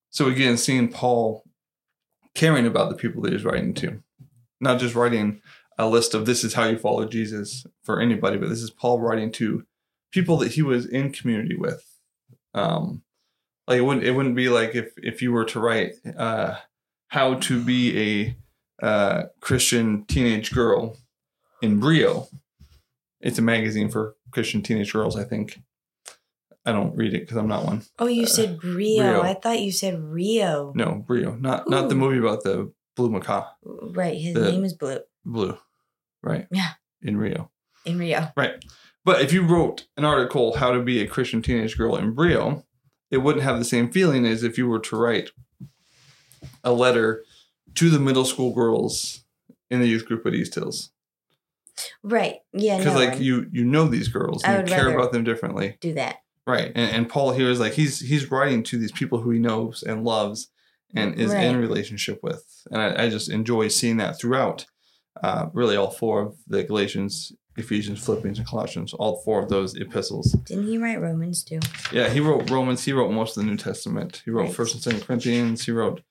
So, 0.10 0.28
again, 0.28 0.58
seeing 0.58 0.88
Paul 0.88 1.44
caring 2.34 2.66
about 2.66 2.90
the 2.90 2.96
people 2.96 3.22
that 3.24 3.34
he's 3.34 3.44
writing 3.44 3.74
to, 3.76 4.02
not 4.60 4.80
just 4.80 4.96
writing 4.96 5.42
a 5.78 5.88
list 5.88 6.14
of 6.14 6.26
this 6.26 6.44
is 6.44 6.54
how 6.56 6.66
you 6.66 6.78
follow 6.78 7.06
Jesus 7.06 7.66
for 7.84 8.00
anybody, 8.00 8.38
but 8.38 8.50
this 8.50 8.62
is 8.64 8.72
Paul 8.72 9.00
writing 9.00 9.32
to 9.34 9.66
people 10.12 10.38
that 10.38 10.54
he 10.54 10.62
was 10.62 10.86
in 10.86 11.12
community 11.12 11.56
with. 11.56 11.84
Um, 12.54 13.04
like 13.68 13.78
it 13.80 13.82
wouldn't 13.82 14.06
it 14.06 14.12
wouldn't 14.12 14.36
be 14.36 14.50
like 14.50 14.76
if 14.76 14.92
if 14.98 15.22
you 15.22 15.32
were 15.34 15.46
to 15.46 15.60
write 15.60 15.94
uh 16.18 16.56
how 17.10 17.36
to 17.36 17.62
be 17.62 18.36
a 18.82 18.86
uh 18.86 19.24
christian 19.42 20.06
teenage 20.06 20.54
girl 20.54 20.96
in 21.62 21.78
brio 21.80 22.28
it's 23.20 23.38
a 23.40 23.42
magazine 23.42 23.90
for 23.90 24.16
christian 24.32 24.62
teenage 24.62 24.94
girls 24.94 25.18
i 25.18 25.24
think 25.26 25.60
i 26.66 26.72
don't 26.72 26.96
read 26.96 27.14
it 27.14 27.22
because 27.22 27.36
i'm 27.38 27.48
not 27.48 27.66
one 27.66 27.82
Oh, 28.00 28.08
you 28.08 28.24
Uh, 28.24 28.28
said 28.28 28.64
Rio. 28.64 29.04
Rio. 29.04 29.22
I 29.22 29.34
thought 29.34 29.60
you 29.60 29.72
said 29.74 30.00
Rio. 30.00 30.72
no 30.76 31.04
Rio. 31.08 31.36
not 31.36 31.70
not 31.70 31.90
the 31.90 31.96
movie 31.96 32.20
about 32.20 32.44
the 32.44 32.72
blue 32.96 33.10
macaw 33.10 33.48
Right. 33.64 34.18
His 34.18 34.34
The- 34.34 34.52
name 34.52 34.64
is 34.64 34.74
Blue 34.74 35.00
blue 35.26 35.58
right 36.24 36.48
Yeah. 36.52 36.72
in 37.02 37.18
rio 37.18 37.52
in 37.86 37.98
Rio. 38.00 38.30
Right. 38.38 38.64
But 39.08 39.22
if 39.22 39.32
you 39.32 39.44
wrote 39.44 39.88
an 39.96 40.04
article, 40.04 40.58
How 40.58 40.74
to 40.74 40.82
Be 40.82 41.00
a 41.02 41.08
Christian 41.08 41.42
Teenage 41.42 41.78
Girl 41.78 41.96
in 41.96 42.12
Brio, 42.12 42.66
it 43.10 43.20
wouldn't 43.20 43.46
have 43.46 43.58
the 43.58 43.64
same 43.64 43.90
feeling 43.90 44.26
as 44.26 44.44
if 44.44 44.58
you 44.58 44.68
were 44.68 44.80
to 44.82 44.98
write 44.98 45.30
a 46.62 46.74
letter 46.74 47.24
to 47.76 47.90
the 47.90 48.00
middle 48.00 48.26
school 48.26 48.54
girls 48.54 49.24
in 49.72 49.80
the 49.80 49.88
youth 49.88 50.06
group 50.06 50.26
at 50.26 50.34
East 50.34 50.56
Hills. 50.56 50.92
Right. 52.04 52.40
Yeah. 52.52 52.80
Because 52.80 52.96
No, 52.96 53.00
like 53.00 53.14
I 53.14 53.16
you 53.20 53.48
you 53.50 53.64
know 53.64 53.88
these 53.88 54.10
girls 54.10 54.44
I 54.44 54.56
and 54.56 54.68
you 54.70 54.76
care 54.76 54.94
about 54.94 55.14
them 55.14 55.24
differently. 55.24 55.78
do 55.80 55.94
that. 55.94 56.18
Right. 56.46 56.74
And, 56.76 56.92
and 56.94 57.10
Paul 57.10 57.32
here 57.32 57.50
is 57.50 57.62
like 57.62 57.74
he's 57.76 58.02
he's 58.02 58.30
writing 58.30 58.62
to 58.64 58.78
these 58.78 58.92
people 58.92 59.22
who 59.22 59.30
he 59.30 59.40
knows 59.40 59.84
and 59.84 60.04
loves 60.04 60.50
and 60.94 61.16
is 61.16 61.32
Right. 61.32 61.46
in 61.46 61.56
relationship 61.62 62.20
with. 62.22 62.44
And 62.72 62.82
I, 62.82 63.06
I 63.06 63.10
just 63.10 63.30
enjoy 63.30 63.70
seeing 63.70 63.96
that 63.98 64.20
throughout 64.20 64.66
uh, 65.24 65.48
really 65.54 65.78
all 65.78 65.92
four 65.92 66.22
of 66.24 66.36
the 66.46 66.64
Galatians, 66.66 67.32
Ephesians, 67.58 68.04
Philippians, 68.04 68.38
and 68.38 68.48
Colossians, 68.48 68.94
all 68.94 69.22
four 69.22 69.42
of 69.42 69.50
those 69.50 69.76
epistles. 69.76 70.32
Didn't 70.46 70.68
he 70.68 70.78
write 70.78 71.02
Romans 71.02 71.44
too? 71.44 71.60
Yeah, 71.92 72.10
he 72.10 72.20
wrote 72.20 72.50
Romans. 72.50 72.86
He 72.86 72.94
wrote 72.94 73.12
most 73.12 73.36
of 73.36 73.44
the 73.44 73.50
New 73.50 73.58
Testament. 73.58 74.22
He 74.24 74.32
wrote 74.32 74.46
Right. 74.46 74.54
First 74.54 74.76
and 74.76 74.84
Second 74.84 75.02
Corinthians. 75.06 75.66
He 75.66 75.72
wrote 75.72 76.02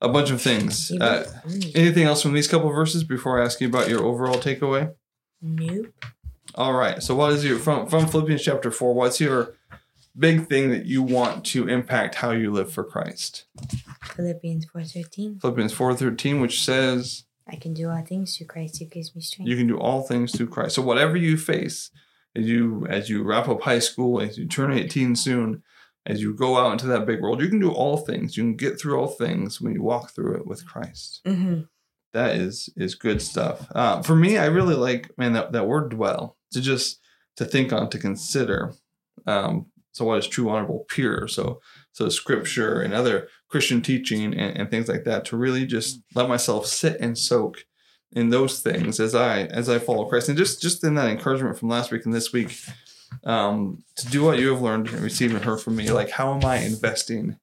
a 0.00 0.08
bunch 0.08 0.30
of 0.30 0.40
things. 0.40 0.90
Uh, 0.90 1.30
anything 1.74 2.04
else 2.04 2.22
from 2.22 2.32
these 2.32 2.48
couple 2.48 2.68
of 2.68 2.74
verses 2.74 3.04
before 3.04 3.40
I 3.40 3.44
ask 3.44 3.60
you 3.60 3.68
about 3.68 3.88
your 3.88 4.02
overall 4.02 4.36
takeaway? 4.36 4.94
Nope. 5.40 5.92
All 6.54 6.72
right. 6.72 7.02
So, 7.02 7.14
what 7.14 7.32
is 7.32 7.44
your 7.44 7.58
from 7.58 7.86
from 7.86 8.06
Philippians 8.06 8.42
chapter 8.42 8.70
four? 8.70 8.94
What's 8.94 9.20
your 9.20 9.54
big 10.18 10.48
thing 10.48 10.70
that 10.70 10.86
you 10.86 11.02
want 11.02 11.44
to 11.46 11.68
impact 11.68 12.16
how 12.16 12.32
you 12.32 12.50
live 12.52 12.72
for 12.72 12.84
Christ? 12.84 13.44
Philippians 14.16 14.66
four 14.66 14.84
thirteen. 14.84 15.38
Philippians 15.38 15.72
four 15.72 15.94
thirteen, 15.94 16.40
which 16.40 16.62
says 16.62 17.24
I 17.52 17.56
can 17.56 17.74
do 17.74 17.90
all 17.90 18.02
things 18.02 18.36
through 18.36 18.46
Christ 18.46 18.78
who 18.78 18.86
gives 18.86 19.14
me 19.14 19.20
strength. 19.20 19.48
you 19.48 19.56
can 19.56 19.66
do 19.66 19.78
all 19.78 20.02
things 20.02 20.32
through 20.34 20.48
Christ. 20.48 20.74
So, 20.74 20.82
whatever 20.82 21.16
you 21.16 21.36
face 21.36 21.90
as 22.34 22.46
you 22.46 22.86
as 22.88 23.10
you 23.10 23.22
wrap 23.22 23.48
up 23.48 23.62
high 23.62 23.78
school, 23.78 24.20
as 24.20 24.38
you 24.38 24.46
turn 24.46 24.72
eighteen 24.72 25.14
soon, 25.14 25.62
as 26.06 26.22
you 26.22 26.34
go 26.34 26.56
out 26.56 26.72
into 26.72 26.86
that 26.86 27.06
big 27.06 27.20
world, 27.20 27.40
you 27.42 27.48
can 27.48 27.60
do 27.60 27.70
all 27.70 27.98
things. 27.98 28.36
You 28.36 28.42
can 28.44 28.56
get 28.56 28.80
through 28.80 28.98
all 28.98 29.08
things 29.08 29.60
when 29.60 29.74
you 29.74 29.82
walk 29.82 30.10
through 30.10 30.36
it 30.36 30.46
with 30.46 30.66
Christ. 30.66 31.20
mm-hmm. 31.26 31.62
That 32.12 32.36
is 32.36 32.68
is 32.76 32.94
good 32.94 33.22
stuff. 33.22 33.66
Uh, 33.74 34.02
for 34.02 34.16
me, 34.16 34.38
I 34.38 34.46
really 34.46 34.74
like 34.74 35.16
man 35.18 35.34
that 35.34 35.52
that 35.52 35.66
word 35.66 35.90
dwell 35.90 36.36
to 36.52 36.60
just 36.60 37.00
to 37.36 37.44
think 37.44 37.72
on 37.72 37.90
to 37.90 37.98
consider. 37.98 38.74
Um, 39.26 39.66
so 39.92 40.06
what 40.06 40.18
is 40.18 40.26
true, 40.26 40.50
honorable, 40.50 40.86
pure? 40.88 41.28
So 41.28 41.60
so 41.92 42.08
scripture 42.08 42.80
and 42.80 42.94
other 42.94 43.28
Christian 43.48 43.82
teaching 43.82 44.34
and, 44.34 44.56
and 44.56 44.70
things 44.70 44.88
like 44.88 45.04
that 45.04 45.24
to 45.26 45.36
really 45.36 45.66
just 45.66 46.00
let 46.14 46.28
myself 46.28 46.66
sit 46.66 47.00
and 47.00 47.16
soak 47.16 47.64
in 48.12 48.30
those 48.30 48.60
things 48.60 48.98
as 48.98 49.14
I 49.14 49.42
as 49.44 49.68
I 49.68 49.78
follow 49.78 50.06
Christ 50.06 50.28
and 50.28 50.38
just 50.38 50.60
just 50.60 50.82
in 50.84 50.94
that 50.94 51.10
encouragement 51.10 51.58
from 51.58 51.68
last 51.68 51.92
week 51.92 52.04
and 52.04 52.14
this 52.14 52.32
week 52.32 52.58
um, 53.24 53.84
to 53.96 54.06
do 54.06 54.24
what 54.24 54.38
you 54.38 54.50
have 54.50 54.62
learned 54.62 54.88
and 54.88 55.00
received 55.00 55.34
and 55.34 55.44
heard 55.44 55.60
from 55.60 55.76
me. 55.76 55.90
Like 55.90 56.10
how 56.10 56.34
am 56.34 56.44
I 56.44 56.58
investing 56.58 57.38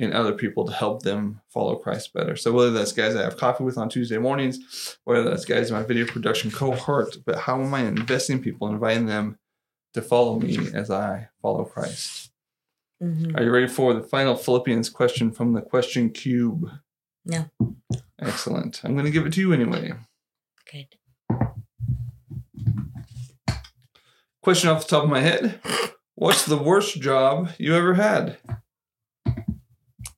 in 0.00 0.14
other 0.14 0.32
people 0.32 0.64
to 0.64 0.72
help 0.72 1.02
them 1.02 1.42
follow 1.50 1.76
Christ 1.76 2.14
better. 2.14 2.34
So 2.34 2.52
whether 2.52 2.70
that's 2.70 2.92
guys 2.92 3.14
I 3.14 3.22
have 3.22 3.36
coffee 3.36 3.64
with 3.64 3.76
on 3.76 3.90
Tuesday 3.90 4.16
mornings, 4.16 4.96
whether 5.04 5.24
that's 5.28 5.44
guys 5.44 5.68
in 5.68 5.76
my 5.76 5.82
video 5.82 6.06
production 6.06 6.50
cohort, 6.50 7.18
but 7.26 7.40
how 7.40 7.60
am 7.60 7.74
I 7.74 7.82
investing 7.82 8.38
in 8.38 8.42
people, 8.42 8.68
inviting 8.68 9.04
them 9.04 9.38
to 9.94 10.02
follow 10.02 10.38
me 10.38 10.58
as 10.74 10.90
I 10.90 11.28
follow 11.42 11.64
Christ? 11.64 12.30
Mhm. 13.02 13.36
Are 13.38 13.42
you 13.42 13.50
ready 13.50 13.66
for 13.66 13.94
the 13.94 14.02
final 14.02 14.34
Philippians 14.36 14.90
question 14.90 15.32
from 15.32 15.52
the 15.54 15.62
question 15.62 16.10
cube? 16.10 16.70
No. 17.24 17.46
Excellent. 18.18 18.82
I'm 18.84 18.92
going 18.94 19.06
to 19.06 19.10
give 19.10 19.26
it 19.26 19.32
to 19.34 19.40
you 19.40 19.52
anyway. 19.52 19.92
Good. 20.70 20.96
Question 24.42 24.70
off 24.70 24.82
the 24.86 24.88
top 24.96 25.04
of 25.04 25.10
my 25.10 25.20
head. 25.20 25.60
What's 26.14 26.44
the 26.46 26.56
worst 26.56 27.00
job 27.00 27.50
you 27.58 27.74
ever 27.74 27.94
had? 27.94 28.38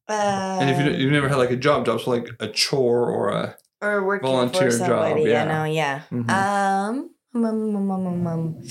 Uh, 0.08 0.58
And 0.60 0.70
if 0.70 0.78
you, 0.84 0.92
you've 0.98 1.12
never 1.12 1.28
had 1.28 1.38
like 1.38 1.50
a 1.50 1.56
job 1.56 1.86
job, 1.86 2.00
so 2.00 2.10
like 2.10 2.28
a 2.40 2.48
chore 2.48 3.08
or 3.10 3.30
a 3.30 3.56
or 3.80 4.04
working 4.04 4.28
volunteer 4.28 4.70
for 4.70 4.78
job, 4.78 4.86
somebody, 5.08 5.22
yeah. 5.30 5.42
I 5.42 5.46
know, 5.46 5.64
yeah. 5.64 6.02
Mhm. 6.10 6.30
Um, 6.30 7.10
um, 7.34 7.44
um, 7.44 7.90
um, 7.90 8.06
um, 8.06 8.26
um. 8.26 8.62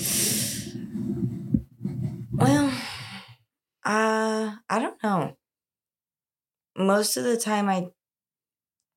Well, 2.32 2.72
uh, 3.84 4.56
I 4.68 4.78
don't 4.78 5.02
know. 5.02 5.36
Most 6.76 7.16
of 7.16 7.24
the 7.24 7.36
time, 7.36 7.68
I 7.68 7.88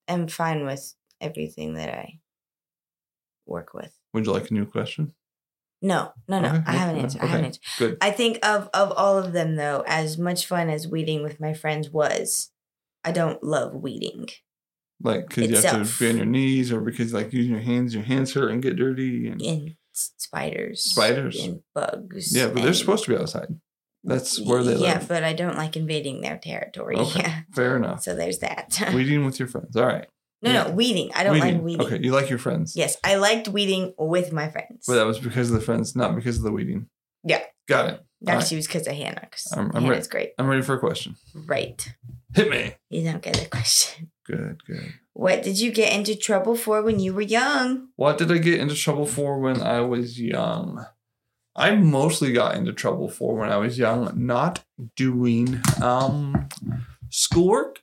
am 0.07 0.27
fine 0.27 0.65
with 0.65 0.95
everything 1.19 1.73
that 1.75 1.89
I 1.89 2.19
work 3.45 3.73
with. 3.73 3.93
would 4.13 4.25
you 4.25 4.31
like 4.31 4.49
a 4.49 4.53
new 4.53 4.65
question? 4.65 5.13
No, 5.81 6.13
no, 6.27 6.39
no. 6.39 6.47
Okay, 6.47 6.63
I 6.65 6.71
haven't 6.73 6.95
okay, 6.95 7.03
answered. 7.03 7.21
I 7.21 7.25
haven't 7.25 7.45
answered. 7.45 7.63
Good. 7.77 7.97
I 8.01 8.11
think 8.11 8.43
of 8.43 8.69
of 8.73 8.91
all 8.93 9.17
of 9.17 9.33
them 9.33 9.55
though, 9.55 9.83
as 9.85 10.17
much 10.17 10.45
fun 10.47 10.69
as 10.69 10.87
weeding 10.87 11.21
with 11.21 11.39
my 11.39 11.53
friends 11.53 11.89
was, 11.89 12.51
I 13.03 13.11
don't 13.11 13.43
love 13.43 13.75
weeding. 13.75 14.27
Like 15.01 15.27
because 15.27 15.49
you 15.49 15.55
have 15.57 15.87
to 15.87 15.99
be 15.99 16.09
on 16.09 16.17
your 16.17 16.25
knees 16.25 16.71
or 16.71 16.79
because 16.79 17.13
like 17.13 17.33
using 17.33 17.51
your 17.51 17.61
hands, 17.61 17.93
your 17.93 18.03
hands 18.03 18.33
hurt 18.33 18.51
and 18.51 18.63
get 18.63 18.77
dirty 18.77 19.27
and 19.27 19.41
And 19.41 19.75
spiders. 19.95 20.83
Spiders. 20.83 21.43
And 21.43 21.61
bugs. 21.73 22.35
yeah, 22.35 22.47
but 22.47 22.63
they're 22.63 22.73
supposed 22.73 23.05
to 23.05 23.11
be 23.11 23.17
outside. 23.17 23.47
That's 24.03 24.39
where 24.39 24.63
they 24.63 24.73
Yeah, 24.73 24.77
live. 24.77 25.01
Yeah, 25.01 25.05
but 25.07 25.23
I 25.23 25.33
don't 25.33 25.57
like 25.57 25.75
invading 25.75 26.21
their 26.21 26.37
territory. 26.37 26.95
Okay, 26.95 27.21
Yeah. 27.21 27.39
fair 27.55 27.75
enough. 27.75 28.03
So 28.03 28.15
there's 28.15 28.39
that. 28.39 28.91
Weeding 28.93 29.25
with 29.25 29.39
your 29.39 29.47
friends. 29.47 29.75
All 29.75 29.85
right. 29.85 30.07
no, 30.43 30.51
yeah. 30.51 30.63
no, 30.65 30.71
weeding. 30.71 31.09
I 31.15 31.23
don't 31.23 31.39
like 31.39 31.59
weeding. 31.61 31.85
Okay, 31.85 31.99
you 32.01 32.11
like 32.11 32.29
your 32.29 32.37
friends. 32.37 32.75
Yes, 32.75 32.97
I 33.03 33.15
liked 33.15 33.47
weeding 33.47 33.93
with 33.97 34.31
my 34.31 34.47
friends. 34.49 34.85
But 34.87 34.95
that 34.95 35.07
was 35.07 35.17
because 35.19 35.49
of 35.49 35.55
the 35.55 35.65
friends, 35.65 35.95
not 35.95 36.15
because 36.15 36.37
of 36.37 36.43
the 36.43 36.51
weeding. 36.51 36.87
Yeah. 37.23 37.41
Got 37.67 37.89
it. 37.89 38.04
All 38.27 38.33
Actually, 38.35 38.55
it 38.55 38.59
was 38.59 38.67
because 38.67 38.87
of 38.87 38.93
Hannah. 38.95 39.27
'cause 39.31 39.53
I'm- 39.55 39.71
I'm 39.73 39.83
Hannah's 39.83 40.07
great. 40.07 40.31
I'm 40.37 40.47
ready 40.47 40.61
for 40.61 40.75
a 40.75 40.79
question. 40.79 41.15
Right. 41.33 41.93
Hit 42.33 42.49
me. 42.49 42.73
You 42.89 43.03
don't 43.03 43.21
get 43.21 43.41
a 43.45 43.49
question. 43.49 44.11
Good, 44.25 44.61
good. 44.65 44.93
What 45.13 45.43
did 45.43 45.59
you 45.59 45.71
get 45.71 45.93
into 45.93 46.15
trouble 46.15 46.55
for 46.55 46.81
when 46.81 46.99
you 46.99 47.13
were 47.13 47.21
young? 47.21 47.89
What 47.95 48.17
did 48.17 48.31
I 48.31 48.37
get 48.39 48.59
into 48.59 48.75
trouble 48.75 49.05
for 49.05 49.39
when 49.39 49.61
I 49.61 49.81
was 49.81 50.19
young? 50.19 50.85
I 51.55 51.75
mostly 51.75 52.33
got 52.33 52.55
into 52.55 52.73
trouble 52.73 53.07
for 53.09 53.35
when 53.37 53.49
I 53.51 53.57
was 53.57 53.77
young, 53.77 54.11
not 54.25 54.65
doing 54.97 55.61
um, 55.81 56.49
schoolwork. 57.09 57.79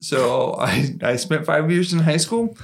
So 0.00 0.54
I, 0.58 0.94
I 1.02 1.16
spent 1.16 1.44
five 1.46 1.70
years 1.70 1.92
in 1.92 2.00
high 2.00 2.16
school. 2.18 2.56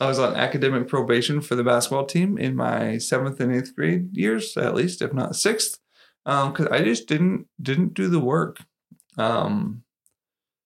I 0.00 0.08
was 0.08 0.18
on 0.18 0.34
academic 0.34 0.88
probation 0.88 1.40
for 1.40 1.54
the 1.54 1.62
basketball 1.64 2.06
team 2.06 2.36
in 2.36 2.56
my 2.56 2.98
seventh 2.98 3.40
and 3.40 3.54
eighth 3.54 3.74
grade 3.76 4.08
years, 4.16 4.56
at 4.56 4.74
least, 4.74 5.00
if 5.00 5.12
not 5.14 5.36
sixth, 5.36 5.78
because 6.24 6.68
I 6.70 6.82
just 6.82 7.06
didn't 7.06 7.46
didn't 7.60 7.94
do 7.94 8.08
the 8.08 8.20
work. 8.20 8.58
Um, 9.18 9.82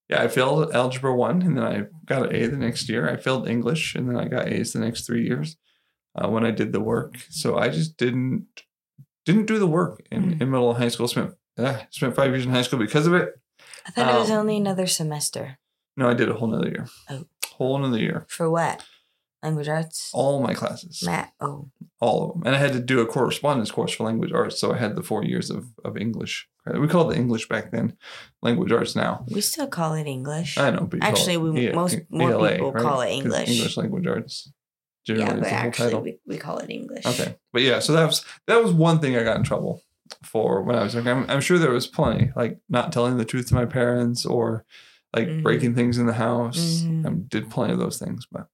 yeah, 0.09 0.23
I 0.23 0.29
failed 0.29 0.73
algebra 0.75 1.15
one, 1.15 1.43
and 1.43 1.57
then 1.57 1.65
I 1.65 1.85
got 2.05 2.27
an 2.27 2.35
A 2.37 2.47
the 2.47 2.57
next 2.57 2.89
year. 2.89 3.09
I 3.11 3.17
failed 3.17 3.49
English, 3.49 3.95
and 3.95 4.09
then 4.09 4.17
I 4.17 4.29
got 4.29 4.49
A's 4.49 4.73
the 4.73 4.79
next 4.79 5.07
three 5.07 5.25
years 5.27 5.57
uh, 6.15 6.29
when 6.29 6.45
I 6.47 6.53
did 6.53 6.73
the 6.73 6.81
work. 6.81 7.17
So 7.31 7.59
I 7.59 7.69
just 7.69 7.97
didn't 7.97 8.47
didn't 9.25 9.47
do 9.47 9.59
the 9.59 9.67
work 9.67 10.07
in, 10.13 10.23
Mm. 10.37 10.41
in 10.43 10.51
middle 10.51 10.71
and 10.71 10.79
high 10.83 10.89
school. 10.91 11.09
Spent 11.09 11.33
uh, 11.59 11.81
spent 11.91 12.15
five 12.15 12.31
years 12.31 12.45
in 12.45 12.53
high 12.53 12.63
school 12.63 12.79
because 12.79 13.07
of 13.09 13.15
it. 13.15 13.31
I 13.87 13.91
thought 13.91 14.15
it 14.15 14.19
was 14.19 14.31
Um, 14.31 14.39
only 14.39 14.57
another 14.59 14.87
semester. 14.87 15.59
No, 15.97 16.09
I 16.09 16.15
did 16.15 16.29
a 16.29 16.35
whole 16.35 16.49
nother 16.49 16.69
year. 16.69 16.87
Oh. 17.11 17.25
Whole 17.57 17.77
another 17.77 17.99
year. 17.99 18.27
For 18.29 18.51
what? 18.51 18.85
Language 19.47 19.69
arts? 19.69 20.11
All 20.13 20.41
my 20.43 20.55
classes. 20.55 21.03
Matt. 21.05 21.33
Oh. 21.41 21.69
All 22.01 22.19
of 22.25 22.29
them. 22.35 22.43
And 22.47 22.55
I 22.57 22.59
had 22.59 22.73
to 22.75 22.81
do 22.81 23.01
a 23.01 23.07
correspondence 23.07 23.71
course 23.71 23.93
for 23.95 24.05
language 24.05 24.33
arts. 24.33 24.59
So 24.61 24.73
I 24.73 24.77
had 24.79 24.97
the 24.97 25.03
four 25.03 25.25
years 25.25 25.51
of, 25.51 25.67
of 25.85 25.97
English. 25.97 26.49
We 26.83 26.89
called 26.89 27.13
it 27.13 27.17
English 27.19 27.49
back 27.49 27.71
then, 27.71 27.97
language 28.43 28.73
arts 28.73 28.97
now. 28.97 29.25
We 29.31 29.41
still 29.41 29.69
call 29.69 29.95
it 29.95 30.07
English. 30.07 30.59
I 30.59 30.71
know, 30.71 30.87
but 30.91 31.03
Actually, 31.03 31.37
we- 31.37 31.69
E- 31.69 31.73
most- 31.73 31.99
more 32.11 32.33
ELA, 32.33 32.51
people 32.53 32.73
call 32.73 33.01
it 33.03 33.11
English. 33.11 33.49
English 33.49 33.77
language 33.77 34.07
arts. 34.09 34.51
Generally, 35.07 35.27
yeah, 35.29 35.41
but 35.41 35.53
actually, 35.53 35.95
we, 36.03 36.19
we 36.27 36.37
call 36.37 36.59
it 36.59 36.69
English. 36.69 37.07
Okay, 37.07 37.37
but 37.53 37.63
yeah, 37.63 37.79
so 37.79 37.93
that 37.93 38.07
was 38.07 38.25
that 38.49 38.61
was 38.61 38.73
one 38.73 38.99
thing 38.99 39.17
I 39.17 39.23
got 39.23 39.37
in 39.37 39.45
trouble 39.45 39.81
for 40.25 40.63
when 40.65 40.75
I 40.75 40.83
was 40.83 40.95
young. 40.97 41.07
I'm, 41.07 41.25
I'm 41.31 41.41
sure 41.41 41.59
there 41.59 41.71
was 41.71 41.87
plenty, 41.87 42.33
like 42.35 42.59
not 42.69 42.93
telling 42.93 43.17
the 43.17 43.25
truth 43.25 43.47
to 43.51 43.55
my 43.55 43.67
parents 43.67 44.27
or 44.27 44.65
like 45.15 45.29
Mhm. 45.29 45.45
breaking 45.45 45.77
things 45.77 45.97
in 45.99 46.07
the 46.07 46.13
house. 46.15 46.83
Mhm. 46.85 47.07
I 47.07 47.11
did 47.29 47.49
plenty 47.51 47.73
of 47.75 47.79
those 47.79 48.01
things, 48.01 48.27
but 48.33 48.49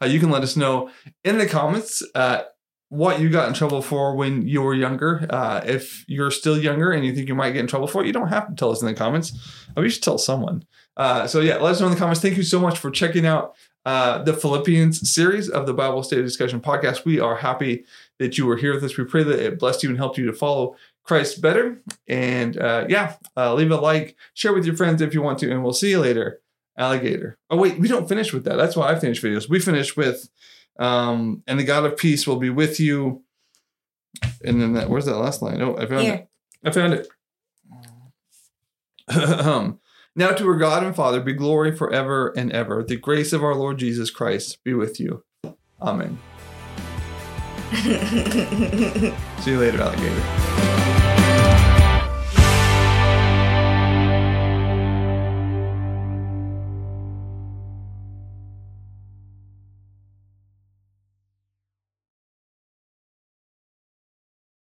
uh, 0.00 0.06
you 0.06 0.20
can 0.20 0.30
let 0.30 0.42
us 0.42 0.56
know 0.56 0.90
in 1.24 1.38
the 1.38 1.46
comments 1.46 2.02
uh, 2.14 2.42
what 2.90 3.20
you 3.20 3.28
got 3.28 3.48
in 3.48 3.54
trouble 3.54 3.82
for 3.82 4.14
when 4.14 4.46
you 4.46 4.62
were 4.62 4.74
younger. 4.74 5.26
Uh, 5.28 5.60
if 5.64 6.04
you're 6.08 6.30
still 6.30 6.58
younger 6.58 6.90
and 6.90 7.04
you 7.04 7.14
think 7.14 7.28
you 7.28 7.34
might 7.34 7.50
get 7.50 7.60
in 7.60 7.66
trouble 7.66 7.86
for 7.86 8.02
it, 8.02 8.06
you 8.06 8.12
don't 8.12 8.28
have 8.28 8.48
to 8.48 8.54
tell 8.54 8.70
us 8.70 8.80
in 8.80 8.86
the 8.86 8.94
comments. 8.94 9.32
Uh, 9.76 9.82
we 9.82 9.90
should 9.90 10.02
tell 10.02 10.18
someone. 10.18 10.64
Uh, 10.96 11.26
so 11.26 11.40
yeah, 11.40 11.56
let 11.56 11.72
us 11.72 11.80
know 11.80 11.86
in 11.86 11.92
the 11.92 11.98
comments. 11.98 12.20
Thank 12.20 12.36
you 12.36 12.42
so 12.42 12.60
much 12.60 12.78
for 12.78 12.90
checking 12.90 13.26
out 13.26 13.54
uh, 13.84 14.22
the 14.22 14.32
Philippians 14.32 15.10
series 15.12 15.48
of 15.48 15.66
the 15.66 15.74
Bible 15.74 16.02
Study 16.02 16.22
Discussion 16.22 16.60
podcast. 16.60 17.04
We 17.04 17.20
are 17.20 17.36
happy 17.36 17.84
that 18.18 18.38
you 18.38 18.46
were 18.46 18.56
here 18.56 18.74
with 18.74 18.84
us. 18.84 18.96
We 18.96 19.04
pray 19.04 19.22
that 19.22 19.38
it 19.38 19.58
blessed 19.58 19.82
you 19.82 19.90
and 19.90 19.98
helped 19.98 20.18
you 20.18 20.26
to 20.26 20.32
follow 20.32 20.76
Christ 21.04 21.40
better. 21.40 21.80
And 22.06 22.56
yeah, 22.56 23.14
leave 23.36 23.70
a 23.70 23.76
like, 23.76 24.16
share 24.34 24.52
with 24.52 24.66
your 24.66 24.76
friends 24.76 25.00
if 25.00 25.14
you 25.14 25.22
want 25.22 25.38
to, 25.38 25.50
and 25.50 25.62
we'll 25.62 25.72
see 25.72 25.90
you 25.90 26.00
later. 26.00 26.40
Alligator. 26.78 27.36
Oh 27.50 27.56
wait, 27.56 27.78
we 27.78 27.88
don't 27.88 28.08
finish 28.08 28.32
with 28.32 28.44
that. 28.44 28.56
That's 28.56 28.76
why 28.76 28.90
I 28.90 28.98
finish 28.98 29.20
videos. 29.20 29.48
We 29.48 29.58
finish 29.58 29.96
with, 29.96 30.28
um, 30.78 31.42
and 31.46 31.58
the 31.58 31.64
God 31.64 31.84
of 31.84 31.96
peace 31.96 32.26
will 32.26 32.36
be 32.36 32.50
with 32.50 32.78
you. 32.78 33.24
And 34.44 34.60
then 34.62 34.72
that, 34.74 34.88
where's 34.88 35.06
that 35.06 35.16
last 35.16 35.42
line? 35.42 35.60
Oh, 35.60 35.76
I 35.76 35.86
found 35.86 36.02
Here. 36.02 36.14
it. 36.14 36.28
I 36.64 36.70
found 36.70 36.94
it. 36.94 37.08
um, 39.44 39.80
now 40.14 40.30
to 40.30 40.46
our 40.48 40.56
God 40.56 40.84
and 40.84 40.94
Father 40.94 41.20
be 41.20 41.32
glory 41.32 41.74
forever 41.76 42.32
and 42.36 42.52
ever. 42.52 42.82
The 42.82 42.96
grace 42.96 43.32
of 43.32 43.42
our 43.42 43.54
Lord 43.54 43.78
Jesus 43.78 44.10
Christ 44.10 44.62
be 44.64 44.74
with 44.74 45.00
you. 45.00 45.24
Amen. 45.82 46.18
See 49.40 49.50
you 49.50 49.58
later, 49.58 49.82
alligator. 49.82 50.67